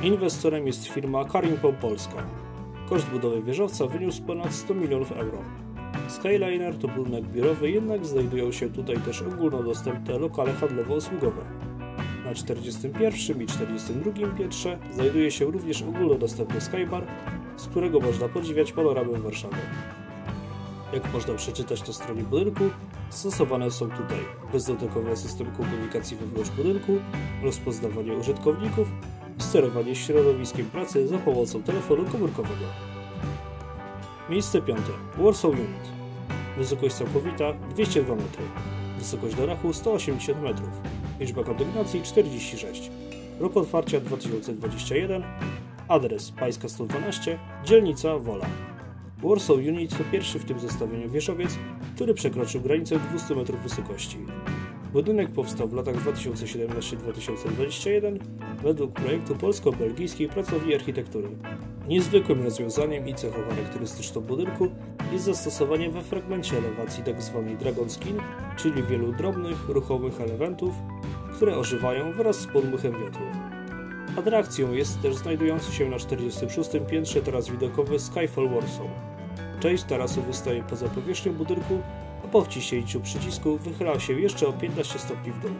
Inwestorem 0.03 0.67
jest 0.67 0.87
firma 0.87 1.25
Karimpom 1.25 1.75
Polska. 1.75 2.23
Koszt 2.89 3.09
budowy 3.09 3.41
wieżowca 3.41 3.87
wyniósł 3.87 4.23
ponad 4.23 4.53
100 4.53 4.73
milionów 4.73 5.11
euro. 5.11 5.37
Skyliner 6.07 6.77
to 6.77 6.87
budynek 6.87 7.25
biurowy, 7.25 7.71
jednak 7.71 8.05
znajdują 8.05 8.51
się 8.51 8.69
tutaj 8.69 8.97
też 8.97 9.21
ogólnodostępne 9.21 10.17
lokale 10.17 10.53
handlowo-usługowe. 10.53 11.41
Na 12.25 12.33
41 12.33 13.41
i 13.41 13.47
42 13.47 14.37
piętrze 14.37 14.77
znajduje 14.93 15.31
się 15.31 15.45
również 15.45 15.81
ogólnodostępny 15.81 16.61
skybar, 16.61 17.07
z 17.57 17.67
którego 17.67 17.99
można 17.99 18.29
podziwiać 18.29 18.71
panoramę 18.71 19.19
Warszawy. 19.19 19.57
Jak 20.93 21.13
można 21.13 21.33
przeczytać 21.33 21.87
na 21.87 21.93
stronie 21.93 22.23
budynku, 22.23 22.63
stosowane 23.09 23.71
są 23.71 23.89
tutaj 23.89 24.19
bezdotykowy 24.53 25.17
system 25.17 25.51
komunikacji 25.51 26.17
wewnątrz 26.17 26.49
budynku, 26.49 26.91
rozpoznawanie 27.43 28.13
użytkowników 28.13 28.87
i 29.39 29.43
sterowanie 29.43 29.95
środowiskiem 29.95 30.65
pracy 30.65 31.07
za 31.07 31.17
pomocą 31.17 31.63
telefonu 31.63 32.05
komórkowego. 32.11 32.65
Miejsce 34.29 34.61
piąte. 34.61 34.91
Warsaw 35.17 35.51
Unit. 35.51 35.95
Wysokość 36.57 36.95
całkowita 36.95 37.53
202 37.53 38.15
metry. 38.15 38.43
Wysokość 38.97 39.35
do 39.35 39.47
dachu 39.47 39.73
180 39.73 40.41
metrów. 40.41 40.81
Liczba 41.19 41.43
kondygnacji 41.43 42.01
46. 42.01 42.91
Rok 43.39 43.57
otwarcia 43.57 43.99
2021. 43.99 45.23
Adres 45.87 46.31
Pańska 46.31 46.69
112, 46.69 47.39
dzielnica 47.65 48.17
Wola. 48.19 48.45
Warsaw 49.25 49.57
Unit 49.57 49.97
to 49.97 50.03
pierwszy 50.11 50.39
w 50.39 50.45
tym 50.45 50.59
zestawieniu 50.59 51.09
wieżowiec, 51.09 51.57
który 51.95 52.13
przekroczył 52.13 52.61
granicę 52.61 52.99
200 52.99 53.35
metrów 53.35 53.61
wysokości. 53.61 54.17
Budynek 54.93 55.31
powstał 55.31 55.67
w 55.67 55.73
latach 55.73 55.95
2017-2021 55.95 58.19
według 58.63 58.91
projektu 58.91 59.35
polsko-belgijskiej 59.35 60.27
pracowni 60.27 60.75
architektury. 60.75 61.27
Niezwykłym 61.87 62.43
rozwiązaniem 62.43 63.07
i 63.07 63.15
cechą 63.15 63.41
charakterystyczną 63.49 64.21
budynku 64.21 64.67
jest 65.11 65.25
zastosowanie 65.25 65.89
we 65.89 66.01
fragmencie 66.01 66.57
elewacji 66.57 67.03
tzw. 67.03 67.43
Tak 67.47 67.57
dragon 67.57 67.89
skin, 67.89 68.17
czyli 68.57 68.83
wielu 68.83 69.13
drobnych, 69.13 69.69
ruchomych 69.69 70.21
elementów, 70.21 70.73
które 71.35 71.57
ożywają 71.57 72.11
wraz 72.11 72.39
z 72.39 72.47
podmuchem 72.47 72.91
wiatru. 72.91 73.25
Atrakcją 74.17 74.73
jest 74.73 75.01
też 75.01 75.15
znajdujący 75.15 75.71
się 75.71 75.89
na 75.89 75.99
46. 75.99 76.69
piętrze 76.89 77.21
taras 77.21 77.49
widokowy 77.49 77.99
Skyfall 77.99 78.49
Warsaw. 78.49 79.14
Część 79.59 79.83
tarasu 79.83 80.21
wystaje 80.21 80.63
poza 80.63 80.89
powierzchnią 80.89 81.33
budynku, 81.33 81.79
a 82.23 82.27
po 82.27 82.41
wciśnięciu 82.41 83.01
przycisku 83.01 83.57
wychyla 83.57 83.99
się 83.99 84.13
jeszcze 84.13 84.47
o 84.47 84.53
15 84.53 84.99
stopni 84.99 85.31
w 85.31 85.39
dół. 85.39 85.51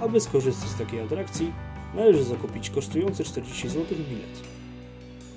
Aby 0.00 0.20
skorzystać 0.20 0.68
z 0.68 0.78
takiej 0.78 1.00
atrakcji, 1.00 1.52
należy 1.94 2.24
zakupić 2.24 2.70
kosztujący 2.70 3.24
40 3.24 3.68
zł 3.68 3.84
bilet. 4.10 4.42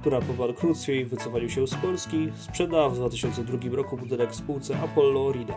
która 0.00 0.20
po 0.20 0.32
bankructwie 0.32 1.00
i 1.00 1.04
wycofaniu 1.04 1.48
się 1.48 1.66
z 1.66 1.74
Polski 1.74 2.28
sprzedała 2.36 2.88
w 2.88 2.94
2002 2.94 3.76
roku 3.76 3.96
budynek 3.96 4.34
spółce 4.34 4.78
Apollo 4.78 5.32
Rida. 5.32 5.54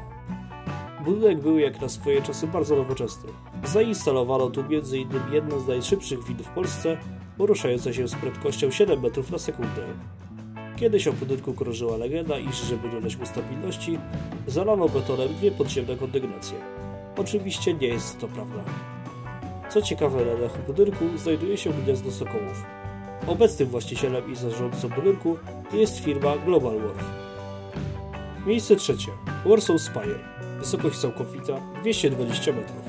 Budynek 1.06 1.42
był 1.42 1.60
jak 1.60 1.82
na 1.82 1.90
swoje 1.90 2.22
czasy 2.22 2.48
bardzo 2.48 2.76
nowoczesny. 2.76 3.30
Zainstalowano 3.64 4.50
tu 4.50 4.62
m.in. 4.62 5.10
jedno 5.32 5.60
z 5.60 5.68
najszybszych 5.68 6.24
win 6.24 6.38
w 6.38 6.50
Polsce, 6.50 6.98
poruszające 7.38 7.94
się 7.94 8.08
z 8.08 8.16
prędkością 8.16 8.72
7 8.72 9.02
metrów 9.02 9.32
na 9.32 9.38
sekundę. 9.38 9.84
Kiedyś 10.80 11.08
o 11.08 11.14
budynku 11.14 11.54
krążyła 11.54 11.98
legenda, 11.98 12.40
iż 12.40 12.56
żeby 12.56 12.90
dodać 12.90 13.16
mu 13.18 13.26
stabilności, 13.26 14.00
zalano 14.48 14.90
betonem 14.90 15.34
dwie 15.36 15.52
podziemne 15.52 15.96
kondygnacje. 15.96 16.58
Oczywiście 17.18 17.74
nie 17.74 17.88
jest 17.88 18.20
to 18.20 18.28
prawda. 18.28 18.64
Co 19.70 19.82
ciekawe, 19.82 20.26
na 20.26 20.42
dachu 20.42 20.58
budynku 20.68 21.06
znajduje 21.18 21.58
się 21.58 21.74
gniazdo 21.74 22.12
sokołów. 22.12 22.64
Obecnym 23.28 23.70
właścicielem 23.70 24.32
i 24.32 24.36
zarządcą 24.36 24.90
budynku 24.90 25.38
jest 25.74 26.00
firma 26.00 26.38
Global 26.38 26.80
Wharf. 26.80 27.06
Miejsce 28.46 28.76
trzecie. 28.76 29.12
Warsaw 29.46 29.82
Spire. 29.82 30.20
Wysokość 30.60 31.00
całkowita 31.00 31.62
220 31.82 32.52
metrów. 32.52 32.84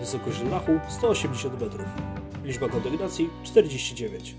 Wysokość 0.00 0.42
dachu 0.50 0.72
180 0.88 1.60
metrów. 1.60 1.86
Liczba 2.44 2.68
kondygnacji 2.68 3.30
49. 3.44 4.34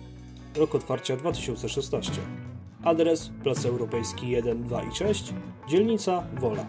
Rok 0.55 0.75
otwarcia 0.75 1.17
2016. 1.17 2.11
Adres 2.85 3.31
Plac 3.43 3.65
Europejski 3.65 4.29
1, 4.29 4.63
2 4.63 4.83
i 4.83 4.95
6. 4.95 5.33
Dzielnica 5.67 6.23
Wola. 6.39 6.65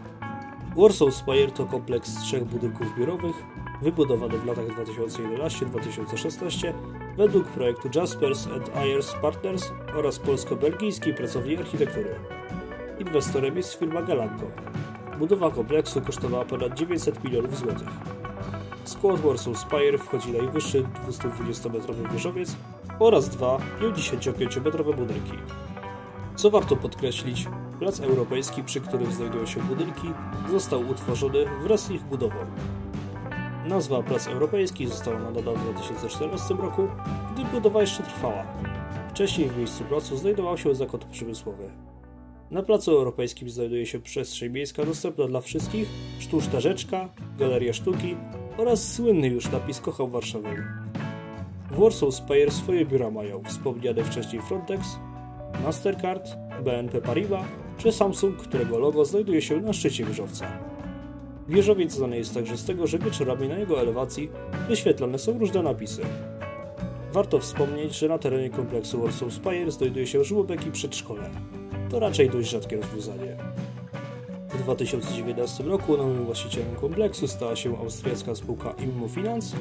Warsaw 0.76 1.14
Spire 1.14 1.50
to 1.50 1.66
kompleks 1.66 2.14
trzech 2.14 2.44
budynków 2.44 2.87
biurowych, 2.98 3.37
wybudowany 3.83 4.38
w 4.38 4.46
latach 4.46 4.66
2011-2016 4.66 6.72
według 7.16 7.46
projektu 7.46 7.88
Jaspers 7.94 8.46
and 8.46 8.76
Ayers 8.76 9.12
Partners 9.22 9.72
oraz 9.96 10.18
polsko-belgijskiej 10.18 11.14
pracowni 11.14 11.57
architektury. 11.57 12.14
Inwestorem 12.98 13.57
jest 13.57 13.74
firma 13.74 14.02
Galanko. 14.02 14.46
Budowa 15.18 15.50
kompleksu 15.50 16.00
kosztowała 16.00 16.44
ponad 16.44 16.74
900 16.74 17.24
milionów 17.24 17.59
złotych. 17.59 17.88
Skład 18.85 19.20
Warsaw 19.20 19.59
Spire 19.59 19.98
wchodzi 19.98 20.33
najwyższy 20.33 20.85
220-metrowy 21.09 22.12
wieżowiec 22.12 22.57
oraz 22.98 23.29
dwa 23.29 23.59
55-metrowe 23.81 24.96
budynki. 24.96 25.33
Co 26.37 26.51
warto 26.51 26.77
podkreślić, 26.77 27.46
plac 27.79 28.01
europejski, 28.01 28.64
przy 28.64 28.81
którym 28.81 29.12
znajdują 29.12 29.46
się 29.46 29.61
budynki, 29.61 30.09
został 30.51 30.88
utworzony 30.88 31.44
wraz 31.62 31.87
z 31.87 31.90
ich 31.90 32.03
budową. 32.05 32.37
Nazwa 33.68 34.03
Plac 34.03 34.27
Europejski 34.27 34.87
została 34.87 35.18
nadana 35.18 35.53
w 35.53 35.64
2014 35.64 36.55
roku, 36.55 36.88
gdy 37.33 37.44
budowa 37.44 37.81
jeszcze 37.81 38.03
trwała. 38.03 38.46
Wcześniej 39.11 39.49
w 39.49 39.59
miejscu 39.59 39.85
placu 39.85 40.16
znajdował 40.16 40.59
się 40.59 40.75
zakład 40.75 41.05
przemysłowy. 41.05 41.70
Na 42.51 42.62
Placu 42.62 42.90
Europejskim 42.90 43.51
znajduje 43.51 43.87
się 43.87 44.01
przestrzeń 44.01 44.53
miejska 44.53 44.85
dostępna 44.85 45.27
dla 45.27 45.40
wszystkich, 45.40 45.88
sztuczna 46.18 46.61
rzeczka, 46.61 47.09
galeria 47.38 47.72
sztuki 47.72 48.16
oraz 48.59 48.92
słynny 48.92 49.29
już 49.29 49.53
napis 49.53 49.81
Kocham 49.81 50.11
Warszawę. 50.11 50.55
W 51.70 51.81
Warsaw 51.81 52.14
Spire 52.14 52.51
swoje 52.51 52.87
biura 52.87 53.11
mają 53.11 53.42
wspomniane 53.44 54.05
wcześniej 54.05 54.42
Frontex, 54.42 54.99
Mastercard, 55.64 56.37
BNP 56.64 57.01
Paribas 57.01 57.45
czy 57.79 57.92
Samsung, 57.92 58.37
którego 58.37 58.79
logo 58.79 59.05
znajduje 59.05 59.42
się 59.42 59.61
na 59.61 59.73
szczycie 59.73 60.05
wieżowca. 60.05 60.47
Wieżowiec 61.49 61.92
znany 61.92 62.16
jest 62.16 62.35
także 62.35 62.57
z 62.57 62.64
tego, 62.64 62.87
że 62.87 62.99
wieczorami 62.99 63.49
na 63.49 63.59
jego 63.59 63.81
elewacji 63.81 64.31
wyświetlane 64.69 65.19
są 65.19 65.38
różne 65.38 65.62
napisy. 65.62 66.03
Warto 67.12 67.38
wspomnieć, 67.38 67.99
że 67.99 68.09
na 68.09 68.19
terenie 68.19 68.51
kompleksu 68.51 69.03
Warsaw 69.03 69.33
Spire 69.33 69.71
znajduje 69.71 70.07
się 70.07 70.25
żłobek 70.25 70.66
i 70.66 70.71
przedszkole. 70.71 71.31
To 71.90 72.01
raczej 72.01 72.31
dość 72.31 72.51
rzadkie 72.51 72.77
rozwiązanie. 72.77 73.37
W 74.49 74.59
2019 74.62 75.64
roku 75.64 75.97
nowym 75.97 76.25
właścicielem 76.25 76.77
kompleksu 76.77 77.29
stała 77.29 77.57
się 77.57 77.79
austriacka 77.79 78.35
spółka 78.35 78.75
Immofinanz, 78.85 79.53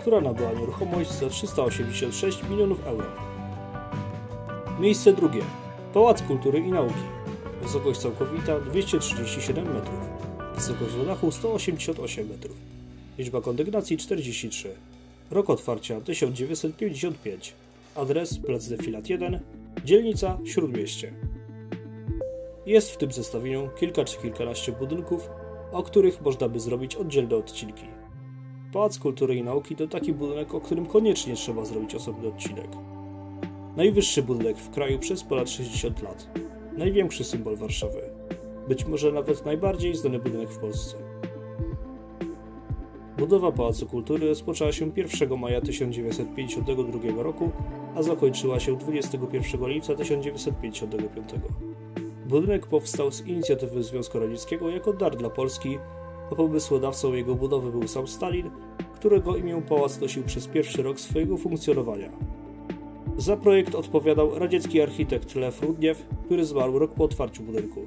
która 0.00 0.20
nabyła 0.20 0.52
nieruchomość 0.52 1.10
za 1.10 1.28
386 1.28 2.42
milionów 2.50 2.86
euro. 2.86 3.25
Miejsce 4.80 5.12
drugie. 5.12 5.40
Pałac 5.94 6.22
Kultury 6.22 6.58
i 6.58 6.72
Nauki. 6.72 6.94
Wysokość 7.62 8.00
całkowita 8.00 8.60
237 8.60 9.74
metrów. 9.74 10.00
Wysokość 10.54 10.94
do 10.94 11.04
dachu 11.04 11.30
188 11.30 12.28
metrów. 12.28 12.56
Liczba 13.18 13.40
kondygnacji 13.40 13.96
43. 13.96 14.74
Rok 15.30 15.50
otwarcia 15.50 16.00
1955. 16.00 17.54
Adres 17.94 18.38
Plac 18.38 18.68
Defilat 18.68 19.08
1, 19.08 19.40
dzielnica 19.84 20.38
Śródmieście. 20.44 21.12
Jest 22.66 22.90
w 22.90 22.96
tym 22.96 23.12
zestawieniu 23.12 23.68
kilka 23.80 24.04
czy 24.04 24.18
kilkanaście 24.18 24.72
budynków, 24.72 25.30
o 25.72 25.82
których 25.82 26.20
można 26.22 26.48
by 26.48 26.60
zrobić 26.60 26.96
oddzielne 26.96 27.36
odcinki. 27.36 27.84
Pałac 28.72 28.98
Kultury 28.98 29.36
i 29.36 29.42
Nauki 29.42 29.76
to 29.76 29.88
taki 29.88 30.12
budynek, 30.12 30.54
o 30.54 30.60
którym 30.60 30.86
koniecznie 30.86 31.34
trzeba 31.34 31.64
zrobić 31.64 31.94
osobny 31.94 32.28
odcinek. 32.28 32.68
Najwyższy 33.76 34.22
budynek 34.22 34.58
w 34.58 34.70
kraju 34.70 34.98
przez 34.98 35.24
ponad 35.24 35.50
60 35.50 36.02
lat. 36.02 36.28
Największy 36.76 37.24
symbol 37.24 37.56
Warszawy. 37.56 38.00
Być 38.68 38.84
może 38.86 39.12
nawet 39.12 39.44
najbardziej 39.44 39.94
znany 39.94 40.18
budynek 40.18 40.50
w 40.50 40.58
Polsce. 40.58 40.96
Budowa 43.18 43.52
Pałacu 43.52 43.86
Kultury 43.86 44.28
rozpoczęła 44.28 44.72
się 44.72 44.90
1 44.96 45.38
maja 45.38 45.60
1952 45.60 47.22
roku, 47.22 47.50
a 47.94 48.02
zakończyła 48.02 48.60
się 48.60 48.76
21 48.76 49.68
lipca 49.68 49.94
1955. 49.94 51.30
Budynek 52.26 52.66
powstał 52.66 53.12
z 53.12 53.26
inicjatywy 53.26 53.82
Związku 53.82 54.18
Radzieckiego 54.18 54.70
jako 54.70 54.92
dar 54.92 55.16
dla 55.16 55.30
Polski, 55.30 55.78
a 56.32 56.34
pomysłodawcą 56.34 57.14
jego 57.14 57.34
budowy 57.34 57.70
był 57.70 57.88
sam 57.88 58.08
Stalin, 58.08 58.50
którego 58.94 59.36
imię 59.36 59.62
pałac 59.68 60.00
nosił 60.00 60.22
przez 60.22 60.46
pierwszy 60.46 60.82
rok 60.82 61.00
swojego 61.00 61.36
funkcjonowania. 61.36 62.10
Za 63.18 63.36
projekt 63.36 63.74
odpowiadał 63.74 64.38
radziecki 64.38 64.80
architekt 64.80 65.34
Lew 65.34 65.62
Rudniew, 65.62 66.06
który 66.24 66.44
zmarł 66.44 66.78
rok 66.78 66.94
po 66.94 67.04
otwarciu 67.04 67.42
budynku. 67.42 67.80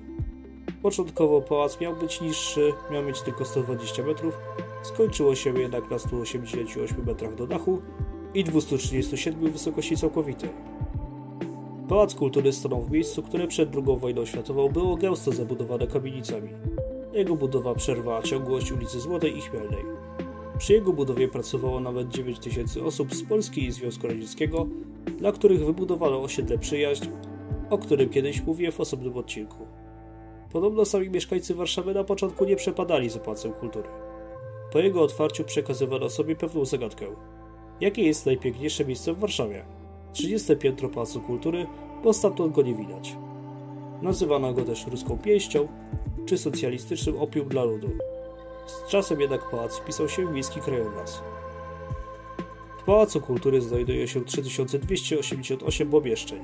Początkowo 0.82 1.42
pałac 1.42 1.82
miał 1.82 1.96
być 1.96 2.22
niższy, 2.22 2.74
miał 2.92 3.04
mieć 3.04 3.22
tylko 3.22 3.46
120 3.46 4.04
metrów, 4.04 4.38
skończyło 4.82 5.36
się 5.36 5.60
jednak 5.60 5.92
na 5.92 6.00
188 6.00 7.06
metrach 7.06 7.36
do 7.36 7.48
dachu 7.48 7.82
i 8.34 8.44
237 8.44 9.52
wysokości 9.52 9.98
całkowitej. 9.98 10.50
Pałac 11.90 12.16
Kultury 12.16 12.54
stanął 12.54 12.82
w 12.82 12.92
miejscu, 12.92 13.24
które 13.24 13.48
przed 13.48 13.76
II 13.76 13.98
wojną 13.98 14.26
światową 14.26 14.70
było 14.70 14.96
gęsto 14.96 15.32
zabudowane 15.32 15.88
kamienicami. 15.88 16.50
Jego 17.14 17.36
budowa 17.36 17.76
przerwała 17.76 18.22
ciągłość 18.22 18.72
ulicy 18.72 19.00
Złotej 19.00 19.38
i 19.38 19.42
Chmielnej. 19.42 19.86
Przy 20.58 20.74
jego 20.74 20.94
budowie 20.94 21.28
pracowało 21.28 21.80
nawet 21.80 22.10
9 22.10 22.40
tysięcy 22.40 22.84
osób 22.84 23.16
z 23.16 23.24
Polski 23.24 23.66
i 23.66 23.72
Związku 23.72 24.08
Radzieckiego, 24.08 24.68
dla 25.18 25.32
których 25.32 25.66
wybudowano 25.66 26.22
osiedle 26.22 26.58
Przyjaźń, 26.58 27.08
o 27.70 27.78
którym 27.78 28.10
kiedyś 28.10 28.46
mówię 28.46 28.72
w 28.72 28.80
osobnym 28.80 29.18
odcinku. 29.18 29.68
Podobno 30.52 30.86
sami 30.86 31.10
mieszkańcy 31.10 31.56
Warszawy 31.56 31.94
na 31.94 32.04
początku 32.04 32.46
nie 32.46 32.56
przepadali 32.56 33.10
za 33.10 33.20
Pałacem 33.20 33.54
Kultury. 33.54 33.90
Po 34.72 34.80
jego 34.80 35.02
otwarciu 35.02 35.44
przekazywano 35.44 36.10
sobie 36.10 36.36
pewną 36.36 36.66
zagadkę. 36.66 37.06
Jakie 37.82 38.04
jest 38.04 38.26
najpiękniejsze 38.26 38.86
miejsce 38.86 39.14
w 39.14 39.20
Warszawie? 39.20 39.66
30 40.14 40.56
piętro 40.56 40.90
Pałacu 40.90 41.22
Kultury, 41.22 41.68
bo 42.04 42.14
stamtąd 42.14 42.56
go 42.56 42.62
nie 42.62 42.76
widać. 42.76 43.16
Nazywano 44.02 44.54
go 44.54 44.62
też 44.62 44.88
ruską 44.88 45.18
pięścią, 45.18 45.68
czy 46.26 46.38
socjalistycznym 46.38 47.18
opium 47.18 47.48
dla 47.48 47.64
ludu. 47.64 47.90
Z 48.66 48.92
czasem 48.92 49.22
jednak 49.22 49.50
pałac 49.50 49.78
wpisał 49.78 50.10
się 50.10 50.28
w 50.28 50.32
miejski 50.32 50.62
krajobraz. 50.62 51.24
Pałacu 52.90 53.22
Kultury 53.22 53.62
znajduje 53.62 54.08
się 54.08 54.26
3288 54.26 55.90
pomieszczeń. 55.90 56.40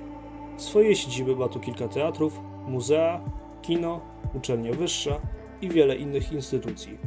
Swoje 0.58 0.96
siedziby 0.96 1.36
ma 1.36 1.48
tu 1.48 1.60
kilka 1.60 1.88
teatrów, 1.88 2.40
muzea, 2.68 3.22
kino, 3.62 4.02
uczelnia 4.34 4.74
wyższa 4.74 5.22
i 5.62 5.70
wiele 5.70 5.96
innych 5.96 6.32
instytucji. 6.32 6.98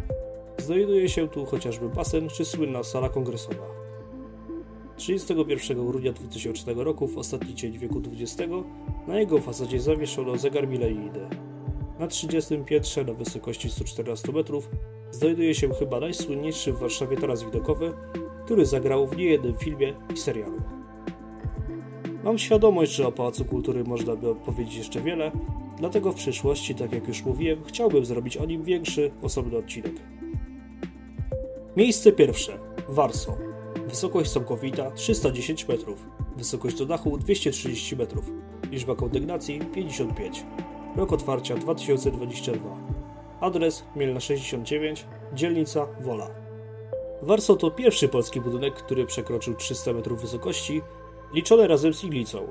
Znajduje 0.59 1.09
się 1.09 1.29
tu 1.29 1.47
chociażby 1.47 1.89
basen 1.89 2.29
czy 2.29 2.45
słynna 2.45 2.83
sala 2.83 3.09
kongresowa. 3.09 3.67
31 4.97 5.87
grudnia 5.87 6.13
2000 6.13 6.75
roku, 6.75 7.09
w 7.09 7.19
ostatni 7.19 7.55
dzień 7.55 7.79
wieku 7.79 8.03
XX, 8.13 8.53
na 9.07 9.21
jego 9.21 9.41
fasadzie 9.41 9.81
zawieszono 9.81 10.37
zegar 10.37 10.69
milenijny. 10.69 11.29
Na 11.99 12.07
30 12.07 12.59
piętrze 12.59 13.05
na 13.05 13.13
wysokości 13.13 13.71
114 13.71 14.33
metrów 14.33 14.71
znajduje 15.11 15.55
się 15.55 15.75
chyba 15.75 16.01
najsłynniejszy 16.01 16.73
w 16.73 16.79
Warszawie 16.79 17.17
taras 17.17 17.43
widokowy, 17.43 17.93
który 18.49 18.67
zagrał 18.67 19.07
w 19.07 19.17
niejednym 19.17 19.55
filmie 19.55 19.95
i 20.15 20.17
serialu. 20.17 20.57
Mam 22.25 22.39
świadomość, 22.39 22.93
że 22.93 23.07
o 23.07 23.13
Pałacu 23.13 23.45
Kultury 23.45 23.85
można 23.85 24.17
by 24.17 24.35
powiedzieć 24.35 24.77
jeszcze 24.77 25.01
wiele, 25.01 25.33
dlatego 25.79 26.13
w 26.13 26.15
przyszłości, 26.15 26.75
tak 26.75 26.93
jak 26.93 27.09
już 27.09 27.25
mówiłem, 27.25 27.65
chciałbym 27.65 28.05
zrobić 28.05 28.37
o 28.37 28.45
nim 28.45 28.65
większy, 28.65 29.11
osobny 29.23 29.59
odcinek. 29.59 29.93
Miejsce 31.77 32.13
pierwsze. 32.13 32.59
Warso. 32.89 33.37
Wysokość 33.89 34.31
całkowita 34.31 34.91
310 34.91 35.69
metrów. 35.69 36.07
Wysokość 36.37 36.79
do 36.79 36.87
dachu 36.87 37.19
230 37.19 37.97
metrów. 37.97 38.31
Liczba 38.71 38.95
kondygnacji 38.95 39.61
55. 39.75 40.45
Rok 40.97 41.13
otwarcia 41.13 41.55
2022. 41.55 42.77
Adres 43.41 43.85
Mielna 43.97 44.21
69, 44.21 45.07
dzielnica 45.35 45.87
Wola. 46.01 46.48
Warso 47.23 47.57
to 47.57 47.71
pierwszy 47.71 48.09
polski 48.09 48.41
budynek, 48.41 48.75
który 48.75 49.07
przekroczył 49.07 49.55
300 49.55 49.93
metrów 49.93 50.21
wysokości, 50.21 50.83
liczony 51.33 51.67
razem 51.69 51.95
z 51.95 52.05
iglicą. 52.05 52.49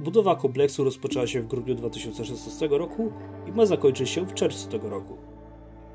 Budowa 0.00 0.36
kompleksu 0.36 0.84
rozpoczęła 0.84 1.26
się 1.26 1.42
w 1.42 1.46
grudniu 1.46 1.74
2016 1.74 2.68
roku 2.70 3.12
i 3.46 3.52
ma 3.52 3.66
zakończyć 3.66 4.10
się 4.10 4.26
w 4.26 4.34
czerwcu 4.34 4.68
tego 4.68 4.90
roku. 4.90 5.16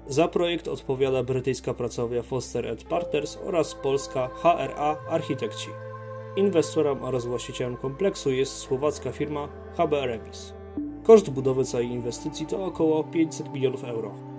Za 0.07 0.27
projekt 0.27 0.67
odpowiada 0.67 1.23
brytyjska 1.23 1.73
pracownia 1.73 2.23
Foster 2.23 2.77
Partners 2.89 3.37
oraz 3.45 3.75
polska 3.75 4.27
HRA 4.27 4.97
Architekci. 5.09 5.69
Inwestorem 6.35 7.03
oraz 7.03 7.25
właścicielem 7.25 7.77
kompleksu 7.77 8.31
jest 8.31 8.57
słowacka 8.57 9.11
firma 9.11 9.47
HB 9.77 9.91
Revis. 9.91 10.53
Koszt 11.03 11.29
budowy 11.29 11.65
całej 11.65 11.87
inwestycji 11.87 12.45
to 12.45 12.65
około 12.65 13.03
500 13.03 13.53
milionów 13.53 13.83
euro. 13.83 14.30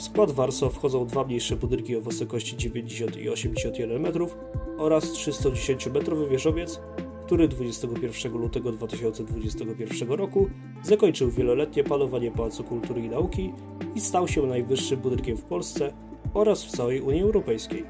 W 0.00 0.02
skład 0.02 0.30
Warso 0.30 0.70
wchodzą 0.70 1.06
dwa 1.06 1.24
mniejsze 1.24 1.56
budynki 1.56 1.96
o 1.96 2.00
wysokości 2.00 2.56
90 2.56 3.16
i 3.16 3.28
81 3.28 4.02
metrów 4.02 4.36
oraz 4.78 5.04
310-metrowy 5.04 6.28
wieżowiec, 6.28 6.80
który 7.26 7.48
21 7.48 8.32
lutego 8.32 8.72
2021 8.72 10.12
roku 10.12 10.50
zakończył 10.82 11.30
wieloletnie 11.30 11.84
panowanie 11.84 12.30
Pałacu 12.30 12.64
Kultury 12.64 13.00
i 13.00 13.08
Nauki 13.08 13.52
i 13.94 14.00
stał 14.00 14.28
się 14.28 14.42
najwyższym 14.42 15.00
budynkiem 15.00 15.36
w 15.36 15.44
Polsce 15.44 15.92
oraz 16.34 16.64
w 16.64 16.70
całej 16.70 17.00
Unii 17.00 17.22
Europejskiej. 17.22 17.84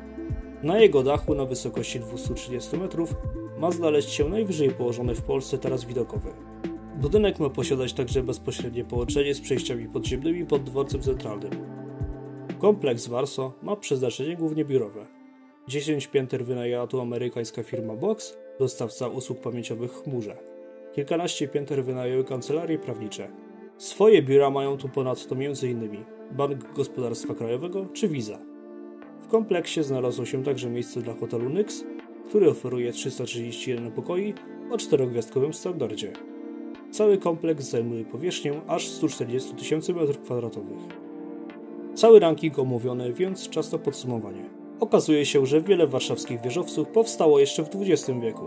Na 0.63 0.79
jego 0.79 1.03
dachu 1.03 1.35
na 1.35 1.45
wysokości 1.45 2.01
230 2.01 2.77
metrów 2.77 3.15
ma 3.59 3.71
znaleźć 3.71 4.11
się 4.11 4.29
najwyżej 4.29 4.71
położony 4.71 5.15
w 5.15 5.23
Polsce 5.23 5.59
taras 5.59 5.85
widokowy. 5.85 6.29
Budynek 7.01 7.39
ma 7.39 7.51
posiadać 7.51 7.93
także 7.93 8.23
bezpośrednie 8.23 8.85
połączenie 8.85 9.35
z 9.35 9.41
przejściami 9.41 9.89
podziemnymi 9.89 10.47
pod 10.47 10.63
dworcem 10.63 11.03
centralnym. 11.03 11.80
Kompleks 12.61 13.09
Warso 13.09 13.53
ma 13.63 13.77
przeznaczenie 13.77 14.37
głównie 14.37 14.65
biurowe. 14.65 15.07
10 15.69 16.07
pięter 16.07 16.45
wynajęła 16.45 16.87
tu 16.87 17.01
amerykańska 17.01 17.63
firma 17.63 17.97
Box, 17.97 18.37
dostawca 18.59 19.09
usług 19.09 19.41
pamięciowych 19.41 19.93
chmurze. 19.93 20.37
Kilkanaście 20.95 21.49
pięter 21.49 21.85
wynajęły 21.85 22.25
kancelarie 22.25 22.79
prawnicze. 22.79 23.31
Swoje 23.79 24.23
biura 24.23 24.51
mają 24.51 24.77
tu 24.77 24.89
ponadto 24.89 25.35
m.in. 25.35 26.05
Bank 26.31 26.73
Gospodarstwa 26.75 27.35
Krajowego 27.35 27.87
czy 27.93 28.09
Visa. 28.09 28.39
W 29.21 29.29
kompleksie 29.29 29.83
znalazło 29.83 30.25
się 30.25 30.45
także 30.45 30.71
miejsce 30.71 31.03
dla 31.03 31.15
hotelu 31.15 31.49
Nyx, 31.49 31.85
który 32.29 32.51
oferuje 32.51 32.93
331 32.93 33.93
pokoi 33.93 34.35
o 34.71 34.79
czterogwiazdkowym 34.79 35.55
standardzie. 35.55 36.13
Cały 36.91 37.19
kompleks 37.19 37.65
zajmuje 37.65 38.05
powierzchnię 38.05 38.61
aż 38.67 38.89
140 38.89 39.55
tysięcy 39.55 39.95
m2. 39.95 41.00
Cały 41.95 42.21
ranking 42.21 42.59
omówiony, 42.59 43.13
więc 43.13 43.49
czas 43.49 43.73
na 43.73 43.79
podsumowanie. 43.79 44.45
Okazuje 44.81 45.27
się, 45.27 45.47
że 45.47 45.61
wiele 45.61 45.87
warszawskich 45.87 46.41
wieżowców 46.41 46.89
powstało 46.89 47.41
jeszcze 47.41 47.65
w 47.65 47.69
XX 47.75 48.21
wieku. 48.21 48.47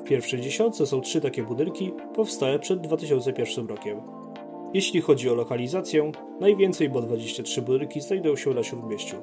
W 0.00 0.04
pierwszej 0.04 0.40
dziesiątce 0.40 0.86
są 0.86 1.00
trzy 1.00 1.20
takie 1.20 1.42
budynki, 1.42 1.92
powstałe 2.14 2.58
przed 2.58 2.80
2001 2.80 3.66
rokiem. 3.66 4.00
Jeśli 4.74 5.00
chodzi 5.00 5.30
o 5.30 5.34
lokalizację, 5.34 6.12
najwięcej, 6.40 6.88
bo 6.88 7.02
23 7.02 7.62
budynki 7.62 8.00
znajdują 8.00 8.36
się 8.36 8.50
na 8.50 8.62
Śródmieściu. 8.62 9.16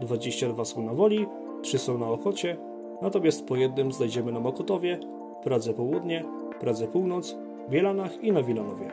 22 0.00 0.64
są 0.64 0.82
na 0.82 0.94
Woli, 0.94 1.26
3 1.62 1.78
są 1.78 1.98
na 1.98 2.06
Ochocie, 2.06 2.56
natomiast 3.02 3.46
po 3.46 3.56
jednym 3.56 3.92
znajdziemy 3.92 4.32
na 4.32 4.40
Mokotowie, 4.40 4.98
Pradze 5.42 5.74
Południe, 5.74 6.24
Pradze 6.60 6.86
Północ, 6.86 7.36
Bielanach 7.70 8.24
i 8.24 8.32
na 8.32 8.42
Wilanowie. 8.42 8.90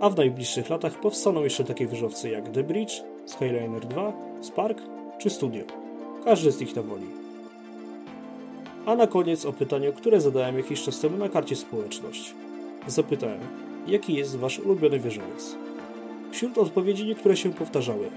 A 0.00 0.10
w 0.10 0.16
najbliższych 0.16 0.70
latach 0.70 1.00
powstaną 1.00 1.44
jeszcze 1.44 1.64
takie 1.64 1.86
wieżowce 1.86 2.30
jak 2.30 2.48
The 2.48 2.62
Bridge, 2.62 3.02
Skyliner 3.26 3.86
2, 3.86 4.12
Spark 4.40 4.78
czy 5.18 5.30
Studio. 5.30 5.64
Każdy 6.24 6.52
z 6.52 6.60
nich 6.60 6.76
na 6.76 6.82
woli. 6.82 7.06
A 8.86 8.96
na 8.96 9.06
koniec 9.06 9.46
o 9.46 9.52
pytanie, 9.52 9.92
które 9.92 10.20
zadałem 10.20 10.56
jakiś 10.56 10.82
czas 10.82 11.00
temu 11.00 11.16
na 11.16 11.28
karcie 11.28 11.56
społeczność. 11.56 12.34
Zapytałem, 12.86 13.40
jaki 13.86 14.14
jest 14.14 14.36
wasz 14.36 14.58
ulubiony 14.58 14.98
wieżowiec? 14.98 15.56
Wśród 16.32 16.58
odpowiedzi 16.58 17.06
niektóre 17.06 17.36
się 17.36 17.52
powtarzały. 17.52 18.10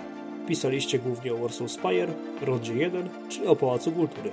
Pisaliście 0.47 0.99
głównie 0.99 1.33
o 1.33 1.37
Warsaw 1.37 1.71
Spire, 1.71 2.13
Rondzie 2.41 2.73
1 2.73 3.09
czy 3.29 3.49
o 3.49 3.55
Pałacu 3.55 3.91
Kultury. 3.91 4.31